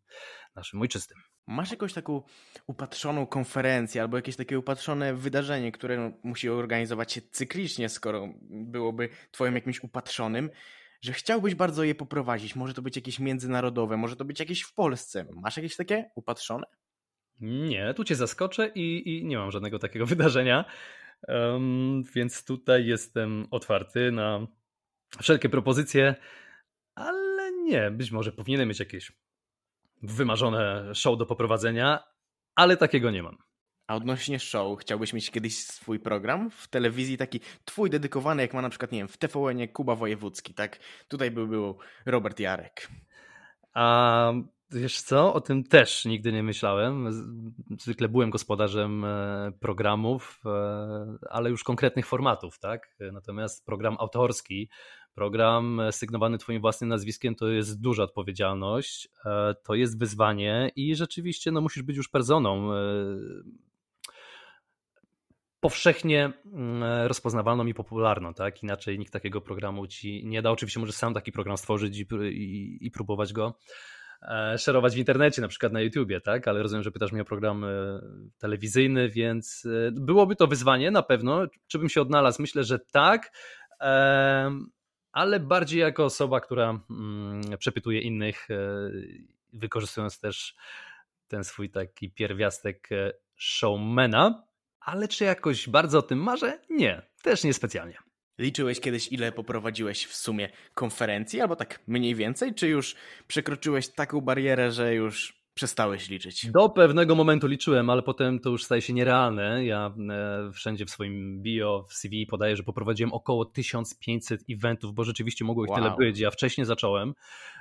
naszym 0.55 0.83
ojczystym. 0.83 1.19
Masz 1.47 1.71
jakąś 1.71 1.93
taką 1.93 2.23
upatrzoną 2.67 3.27
konferencję 3.27 4.03
albo 4.03 4.17
jakieś 4.17 4.37
takie 4.37 4.59
upatrzone 4.59 5.15
wydarzenie, 5.15 5.73
które 5.73 6.13
musi 6.23 6.49
organizować 6.49 7.13
się 7.13 7.21
cyklicznie, 7.23 7.89
skoro 7.89 8.29
byłoby 8.51 9.09
twoim 9.31 9.55
jakimś 9.55 9.83
upatrzonym, 9.83 10.51
że 11.01 11.13
chciałbyś 11.13 11.55
bardzo 11.55 11.85
je 11.85 11.95
poprowadzić. 11.95 12.57
Może 12.57 12.75
to 12.75 12.83
być 12.83 12.97
jakieś 12.97 13.19
międzynarodowe, 13.19 13.97
może 13.97 14.17
to 14.17 14.25
być 14.25 14.41
jakieś 14.41 14.63
w 14.63 14.75
Polsce. 14.75 15.27
Masz 15.33 15.57
jakieś 15.57 15.77
takie 15.77 16.11
upatrzone? 16.15 16.67
Nie, 17.41 17.95
tu 17.95 18.05
cię 18.05 18.15
zaskoczę 18.15 18.69
i, 18.75 19.19
i 19.19 19.25
nie 19.25 19.37
mam 19.37 19.51
żadnego 19.51 19.79
takiego 19.79 20.07
wydarzenia, 20.17 20.65
um, 21.29 22.03
więc 22.15 22.45
tutaj 22.45 22.87
jestem 22.87 23.47
otwarty 23.51 24.13
na 24.13 24.47
wszelkie 25.23 25.49
propozycje, 25.49 26.15
ale 26.95 27.34
nie, 27.65 27.91
być 27.91 28.11
może 28.11 28.33
powinienem 28.33 28.69
mieć 28.69 28.81
jakieś 28.81 29.13
wymarzone 30.03 30.95
show 30.95 31.19
do 31.19 31.27
poprowadzenia, 31.27 32.05
ale 32.55 32.77
takiego 32.77 33.11
nie 33.11 33.23
mam. 33.23 33.37
A 33.87 33.97
odnośnie 33.97 34.39
show, 34.39 34.81
chciałbyś 34.81 35.13
mieć 35.13 35.31
kiedyś 35.31 35.59
swój 35.59 36.01
program 36.01 36.51
w 36.51 36.69
telewizji, 36.69 37.19
taki 37.19 37.41
twój 37.65 37.91
dedykowany, 37.91 38.43
jak 38.43 38.55
ma 38.55 38.63
na 38.63 38.71
przykład, 38.71 38.93
nie 38.93 38.99
wiem, 38.99 39.09
w 39.09 39.17
tvn 39.17 39.69
Kuba 39.73 39.95
Wojewódzki, 39.95 40.55
tak? 40.55 40.79
Tutaj 41.09 41.31
by 41.31 41.47
był 41.47 41.79
Robert 42.07 42.41
Jarek. 42.41 42.89
A 43.75 44.33
wiesz 44.71 45.03
co, 45.03 45.35
o 45.35 45.41
tym 45.41 45.65
też 45.65 46.05
nigdy 46.05 46.33
nie 46.33 46.43
myślałem. 46.43 47.13
Zwykle 47.81 48.09
byłem 48.09 48.31
gospodarzem 48.31 49.05
e, 49.05 49.53
programów, 49.61 50.41
e, 50.47 50.51
ale 51.31 51.51
już 51.51 51.65
konkretnych 51.65 52.07
formatów, 52.07 52.59
tak? 52.59 52.97
Natomiast 53.13 53.67
program 53.67 53.97
autorski, 53.99 54.69
program 55.15 55.81
sygnowany 55.91 56.39
twoim 56.39 56.61
własnym 56.61 56.91
nazwiskiem 56.91 57.35
to 57.35 57.49
jest 57.49 57.81
duża 57.81 58.03
odpowiedzialność, 58.03 59.09
e, 59.27 59.55
to 59.65 59.75
jest 59.75 59.99
wyzwanie 59.99 60.71
i 60.77 60.97
rzeczywiście 60.97 61.53
no, 61.53 61.61
musisz 61.61 61.83
być 61.83 61.97
już 61.97 62.09
personą 62.09 62.71
powszechnie 65.61 66.33
mm, 66.47 67.07
rozpoznawalną 67.07 67.67
i 67.67 67.75
popularną, 67.75 68.35
tak? 68.35 68.63
Inaczej 68.63 68.99
nikt 68.99 69.13
takiego 69.13 69.41
programu 69.41 69.87
ci 69.87 70.27
nie 70.27 70.43
da. 70.43 70.51
Oczywiście 70.51 70.81
możesz 70.81 70.95
sam 70.95 71.15
taki 71.15 71.33
program 71.33 71.57
stworzyć 71.57 71.99
i, 71.99 72.07
i, 72.25 72.87
i 72.87 72.91
próbować 72.91 73.33
go 73.33 73.55
szerować 74.59 74.95
w 74.95 74.99
internecie, 74.99 75.43
na 75.43 75.49
przykład 75.49 75.73
na 75.73 75.81
YouTubie, 75.81 76.21
tak? 76.21 76.49
Ale 76.49 76.63
rozumiem, 76.63 76.83
że 76.83 76.91
pytasz 76.91 77.13
mnie 77.13 77.23
o 77.23 77.25
program 77.25 77.65
e, 77.65 77.69
telewizyjny, 78.39 79.09
więc 79.09 79.67
e, 79.67 79.91
byłoby 79.93 80.37
to 80.37 80.47
wyzwanie 80.47 80.91
na 80.91 81.03
pewno. 81.03 81.47
Czy 81.67 81.79
bym 81.79 81.89
się 81.89 82.01
odnalazł? 82.01 82.43
Myślę, 82.43 82.65
że 82.65 82.79
tak, 82.79 83.33
ale 85.13 85.41
bardziej 85.41 85.81
jako 85.81 86.05
osoba, 86.05 86.41
która 86.41 86.81
mm, 86.91 87.43
przepytuje 87.59 88.01
innych, 88.01 88.49
wykorzystując 89.53 90.21
też 90.21 90.55
ten 91.29 91.45
swój 91.45 91.71
taki 91.71 92.11
pierwiastek 92.11 92.89
showmana. 93.37 94.45
Ale 94.81 95.09
czy 95.09 95.25
jakoś 95.25 95.69
bardzo 95.69 95.99
o 95.99 96.03
tym 96.03 96.19
marzę? 96.19 96.59
Nie, 96.71 97.03
też 97.23 97.45
niespecjalnie. 97.45 97.99
Liczyłeś 98.39 98.81
kiedyś, 98.81 99.13
ile 99.13 99.33
poprowadziłeś 99.33 100.07
w 100.07 100.15
sumie 100.17 100.49
konferencji, 100.75 101.41
albo 101.41 101.57
tak 101.57 101.81
mniej 101.87 102.15
więcej? 102.15 102.55
Czy 102.55 102.69
już 102.69 102.95
przekroczyłeś 103.27 103.89
taką 103.89 104.21
barierę, 104.21 104.71
że 104.71 104.95
już 104.95 105.45
przestałeś 105.55 106.09
liczyć? 106.09 106.51
Do 106.51 106.69
pewnego 106.69 107.15
momentu 107.15 107.47
liczyłem, 107.47 107.91
ale 107.91 108.03
potem 108.03 108.41
to 108.41 108.51
już 108.51 108.65
staje 108.65 108.83
się 108.83 108.93
nierealne. 108.93 109.65
Ja 109.65 109.95
e, 110.11 110.53
wszędzie 110.53 110.87
w 110.87 110.91
swoim 110.91 111.43
bio, 111.43 111.85
w 111.89 111.95
CV 111.95 112.27
podaję, 112.27 112.57
że 112.57 112.63
poprowadziłem 112.63 113.13
około 113.13 113.45
1500 113.45 114.45
eventów, 114.51 114.95
bo 114.95 115.05
rzeczywiście 115.05 115.45
mogło 115.45 115.65
ich 115.65 115.71
wow. 115.71 115.79
tyle 115.79 115.97
być. 115.99 116.19
Ja 116.19 116.31
wcześniej 116.31 116.65
zacząłem 116.65 117.15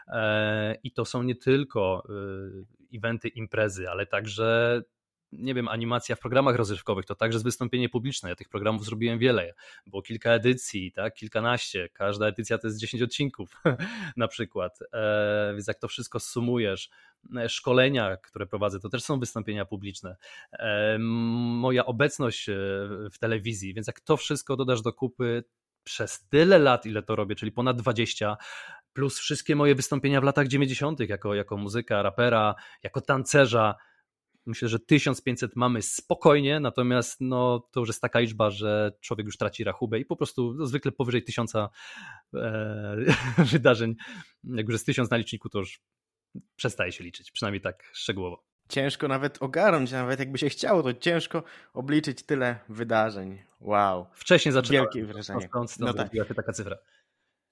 e, 0.08 0.76
i 0.84 0.92
to 0.92 1.06
są 1.06 1.24
nie 1.24 1.36
tylko 1.36 2.04
e, 2.10 2.98
eventy, 2.98 3.28
imprezy, 3.28 3.90
ale 3.90 4.06
także 4.06 4.82
nie 5.40 5.54
wiem, 5.54 5.68
animacja 5.68 6.16
w 6.16 6.20
programach 6.20 6.56
rozrywkowych, 6.56 7.06
to 7.06 7.16
także 7.16 7.36
jest 7.36 7.44
wystąpienie 7.44 7.90
publiczne. 7.90 8.30
Ja 8.30 8.36
tych 8.36 8.50
programów 8.50 8.86
zrobiłem 8.86 9.20
wiele. 9.20 9.54
Było 9.88 10.02
kilka 10.02 10.32
edycji, 10.32 10.92
tak? 10.92 11.14
kilkanaście. 11.14 11.90
Każda 11.90 12.28
edycja 12.28 12.58
to 12.58 12.68
jest 12.68 12.80
10 12.80 13.04
odcinków 13.04 13.62
na 14.18 14.28
przykład. 14.28 14.80
E, 14.94 15.52
więc 15.54 15.68
jak 15.68 15.80
to 15.80 15.88
wszystko 15.88 16.20
sumujesz, 16.20 16.90
e, 17.38 17.50
szkolenia, 17.50 18.18
które 18.18 18.46
prowadzę, 18.46 18.80
to 18.80 18.90
też 18.90 19.04
są 19.04 19.20
wystąpienia 19.20 19.66
publiczne. 19.66 20.16
E, 20.52 20.98
moja 21.00 21.86
obecność 21.86 22.50
w 23.12 23.20
telewizji, 23.20 23.74
więc 23.74 23.88
jak 23.88 24.00
to 24.00 24.18
wszystko 24.18 24.56
dodasz 24.56 24.82
do 24.82 24.94
kupy 24.94 25.44
przez 25.84 26.28
tyle 26.28 26.60
lat, 26.60 26.86
ile 26.86 27.04
to 27.04 27.16
robię, 27.16 27.36
czyli 27.36 27.52
ponad 27.52 27.82
20, 27.82 28.38
plus 28.94 29.20
wszystkie 29.20 29.56
moje 29.56 29.76
wystąpienia 29.76 30.22
w 30.22 30.24
latach 30.24 30.48
90. 30.48 31.00
jako, 31.00 31.36
jako 31.36 31.58
muzyka, 31.58 32.02
rapera, 32.02 32.56
jako 32.84 33.02
tancerza, 33.02 33.76
Myślę, 34.46 34.68
że 34.68 34.80
1500 34.80 35.56
mamy 35.56 35.82
spokojnie, 35.82 36.60
natomiast 36.60 37.22
no, 37.22 37.70
to 37.72 37.80
już 37.80 37.90
jest 37.90 38.02
taka 38.02 38.20
liczba, 38.20 38.50
że 38.50 38.92
człowiek 39.02 39.26
już 39.26 39.38
traci 39.38 39.64
rachubę 39.64 40.00
i 40.00 40.06
po 40.06 40.16
prostu 40.16 40.54
no, 40.54 40.66
zwykle 40.66 40.92
powyżej 40.92 41.24
1000 41.24 41.56
e, 41.56 41.70
wydarzeń, 43.52 43.96
jak 44.44 44.66
już 44.66 44.74
jest 44.74 44.86
1000 44.86 45.10
na 45.10 45.18
liczniku, 45.18 45.50
to 45.50 45.60
już 45.60 45.82
przestaje 46.56 46.92
się 46.92 47.04
liczyć, 47.04 47.32
przynajmniej 47.32 47.62
tak 47.62 47.84
szczegółowo. 47.94 48.44
Ciężko 48.70 49.08
nawet 49.08 49.42
ogarnąć, 49.42 49.92
nawet 49.92 50.20
jakby 50.20 50.38
się 50.38 50.50
chciało, 50.50 50.84
to 50.84 50.94
ciężko 50.94 51.44
obliczyć 51.74 52.26
tyle 52.26 52.60
wydarzeń. 52.70 53.44
Wow. 53.60 54.06
Wcześniej 54.14 54.54
zaczynałem. 54.54 54.90
Wielkie 54.94 55.14
wrażenie. 55.14 55.48
Stąd, 55.48 55.72
stąd 55.72 55.98
no 55.98 56.04
tak. 56.04 56.28
się 56.28 56.36
taka 56.36 56.54
cyfra. 56.54 56.78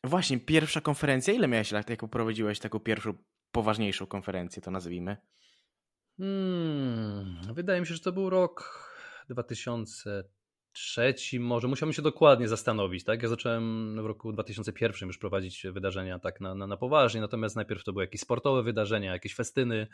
Właśnie, 0.04 0.40
pierwsza 0.40 0.82
konferencja, 0.82 1.34
ile 1.34 1.48
miałeś 1.48 1.72
lat, 1.72 1.90
jak 1.90 2.00
poprowadziłeś 2.00 2.60
taką 2.60 2.80
pierwszą, 2.80 3.14
poważniejszą 3.52 4.06
konferencję, 4.06 4.62
to 4.62 4.72
nazwijmy? 4.72 5.18
Hmm, 6.22 7.54
wydaje 7.54 7.82
mi 7.82 7.88
się, 7.88 7.94
że 7.94 8.00
to 8.00 8.12
był 8.12 8.30
rok 8.30 8.88
2003, 9.30 11.16
może 11.40 11.68
musiałbym 11.68 11.94
się 11.94 12.02
dokładnie 12.02 12.48
zastanowić. 12.48 13.04
Tak? 13.04 13.24
Ja 13.24 13.30
zacząłem 13.30 13.96
w 14.04 14.06
roku 14.06 14.34
2001 14.34 15.08
już 15.08 15.18
prowadzić 15.18 15.66
wydarzenia 15.72 16.20
tak 16.20 16.42
na, 16.42 16.56
na, 16.56 16.68
na 16.68 16.78
poważnie, 16.78 17.22
natomiast 17.22 17.56
najpierw 17.56 17.84
to 17.84 17.94
były 17.94 18.04
jakieś 18.04 18.22
sportowe 18.22 18.64
wydarzenia, 18.64 19.14
jakieś 19.14 19.36
festyny, 19.36 19.88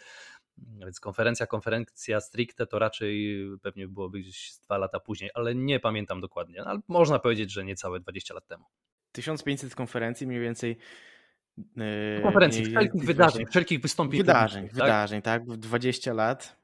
więc 0.57 0.99
konferencja, 0.99 1.47
konferencja 1.47 2.21
stricte 2.21 2.67
to 2.67 2.79
raczej 2.79 3.37
pewnie 3.61 3.87
byłoby 3.87 4.19
gdzieś 4.19 4.51
dwa 4.63 4.77
lata 4.77 4.99
później, 4.99 5.29
ale 5.33 5.55
nie 5.55 5.79
pamiętam 5.79 6.21
dokładnie. 6.21 6.63
Ale 6.63 6.79
można 6.87 7.19
powiedzieć, 7.19 7.51
że 7.51 7.65
niecałe 7.65 7.99
20 7.99 8.33
lat 8.33 8.47
temu. 8.47 8.65
1500 9.11 9.75
konferencji 9.75 10.27
mniej 10.27 10.41
więcej 10.41 10.77
Konferencji, 12.23 12.65
wszelkich 12.65 13.03
wydarzeń, 13.03 13.45
wszelkich 13.45 13.81
wystąpień. 13.81 14.17
Wydarzeń, 14.17 14.63
tak? 14.63 14.73
wydarzeń, 14.73 15.21
tak? 15.21 15.45
W 15.45 15.57
20 15.57 16.13
lat. 16.13 16.57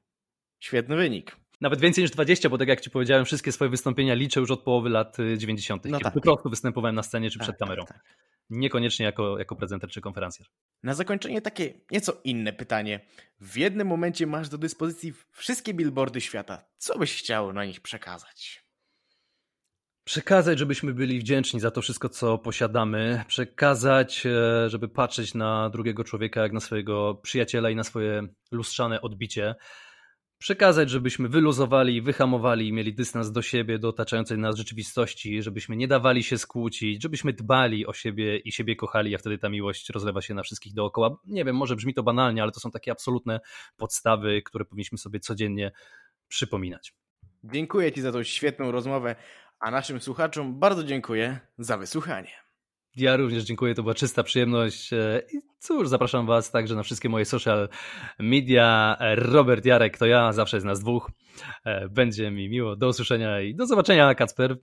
Świetny 0.60 0.96
wynik. 0.96 1.38
Nawet 1.62 1.82
więcej 1.82 2.04
niż 2.04 2.12
20, 2.12 2.50
bo 2.50 2.58
tak 2.58 2.68
jak 2.68 2.82
Ci 2.82 2.90
powiedziałem, 2.90 3.26
wszystkie 3.26 3.52
swoje 3.52 3.70
wystąpienia 3.70 4.14
liczę 4.14 4.40
już 4.40 4.52
od 4.52 4.64
połowy 4.64 4.90
lat 4.90 5.18
90., 5.38 5.86
y, 5.86 5.90
no 5.90 6.00
tak. 6.00 6.14
po 6.14 6.22
prostu 6.22 6.50
występowałem 6.50 6.96
na 6.96 7.04
scenie 7.04 7.30
czy 7.30 7.40
tak, 7.40 7.46
przed 7.46 7.58
tak, 7.58 7.68
kamerą. 7.68 7.86
Tak. 7.86 8.04
Niekoniecznie 8.50 9.06
jako, 9.06 9.38
jako 9.40 9.56
prezenter 9.56 9.90
czy 9.90 10.02
konferencjer. 10.02 10.48
Na 10.84 10.94
zakończenie 10.94 11.42
takie 11.42 11.74
nieco 11.92 12.22
inne 12.24 12.54
pytanie. 12.54 13.00
W 13.40 13.58
jednym 13.58 13.88
momencie 13.88 14.28
masz 14.28 14.50
do 14.50 14.58
dyspozycji 14.58 15.14
wszystkie 15.32 15.74
billboardy 15.74 16.22
świata. 16.22 16.66
Co 16.78 17.00
byś 17.00 17.20
chciał 17.20 17.54
na 17.54 17.66
nich 17.66 17.82
przekazać? 17.82 18.63
Przekazać, 20.04 20.60
żebyśmy 20.60 20.94
byli 20.94 21.20
wdzięczni 21.20 21.60
za 21.60 21.72
to 21.72 21.82
wszystko, 21.82 22.10
co 22.10 22.38
posiadamy. 22.38 23.24
Przekazać, 23.28 24.26
e, 24.26 24.70
żeby 24.70 24.90
patrzeć 24.90 25.34
na 25.34 25.70
drugiego 25.70 26.04
człowieka 26.04 26.42
jak 26.42 26.52
na 26.52 26.60
swojego 26.60 27.16
przyjaciela 27.16 27.70
i 27.70 27.76
na 27.76 27.84
swoje 27.84 28.28
lustrzane 28.52 29.02
odbicie. 29.02 29.56
Przekazać, 30.38 30.90
żebyśmy 30.90 31.30
wyluzowali, 31.30 32.02
wyhamowali 32.02 32.74
mieli 32.74 32.94
dystans 32.94 33.32
do 33.32 33.42
siebie, 33.42 33.80
do 33.80 33.90
otaczającej 33.90 34.38
nas 34.38 34.56
rzeczywistości, 34.56 35.44
żebyśmy 35.44 35.76
nie 35.76 35.88
dawali 35.88 36.24
się 36.24 36.38
skłócić, 36.38 37.02
żebyśmy 37.04 37.34
dbali 37.34 37.86
o 37.86 37.94
siebie 37.94 38.38
i 38.38 38.52
siebie 38.52 38.76
kochali, 38.76 39.16
a 39.16 39.18
wtedy 39.18 39.38
ta 39.38 39.50
miłość 39.50 39.90
rozlewa 39.90 40.22
się 40.22 40.34
na 40.34 40.44
wszystkich 40.44 40.74
dookoła. 40.74 41.18
Nie 41.26 41.46
wiem, 41.46 41.56
może 41.56 41.76
brzmi 41.76 41.94
to 41.94 42.04
banalnie, 42.04 42.44
ale 42.44 42.52
to 42.52 42.60
są 42.60 42.72
takie 42.72 42.92
absolutne 42.92 43.40
podstawy, 43.78 44.42
które 44.42 44.66
powinniśmy 44.66 44.98
sobie 44.98 45.20
codziennie 45.20 45.72
przypominać. 46.28 46.94
Dziękuję 47.44 47.92
Ci 47.92 48.02
za 48.02 48.12
tą 48.12 48.24
świetną 48.24 48.72
rozmowę. 48.72 49.16
A 49.64 49.72
naszym 49.72 50.02
słuchaczom 50.02 50.60
bardzo 50.60 50.84
dziękuję 50.84 51.40
za 51.58 51.78
wysłuchanie. 51.78 52.32
Ja 52.96 53.18
również 53.18 53.44
dziękuję, 53.44 53.76
to 53.76 53.84
była 53.84 53.96
czysta 53.96 54.24
przyjemność. 54.24 54.94
E, 54.94 55.22
I 55.34 55.38
cóż, 55.60 55.88
zapraszam 55.88 56.26
Was 56.26 56.52
także 56.52 56.76
na 56.76 56.84
wszystkie 56.84 57.10
moje 57.10 57.26
social 57.26 57.70
media. 58.20 58.98
Robert 59.16 59.66
Jarek 59.66 59.98
to 59.98 60.06
ja, 60.06 60.34
zawsze 60.34 60.58
jest 60.58 60.66
nas 60.66 60.80
dwóch. 60.80 61.12
E, 61.66 61.90
będzie 61.90 62.32
mi 62.32 62.50
miło. 62.50 62.76
Do 62.76 62.88
usłyszenia 62.88 63.42
i 63.42 63.56
do 63.56 63.66
zobaczenia, 63.66 64.16
Kacper. 64.16 64.58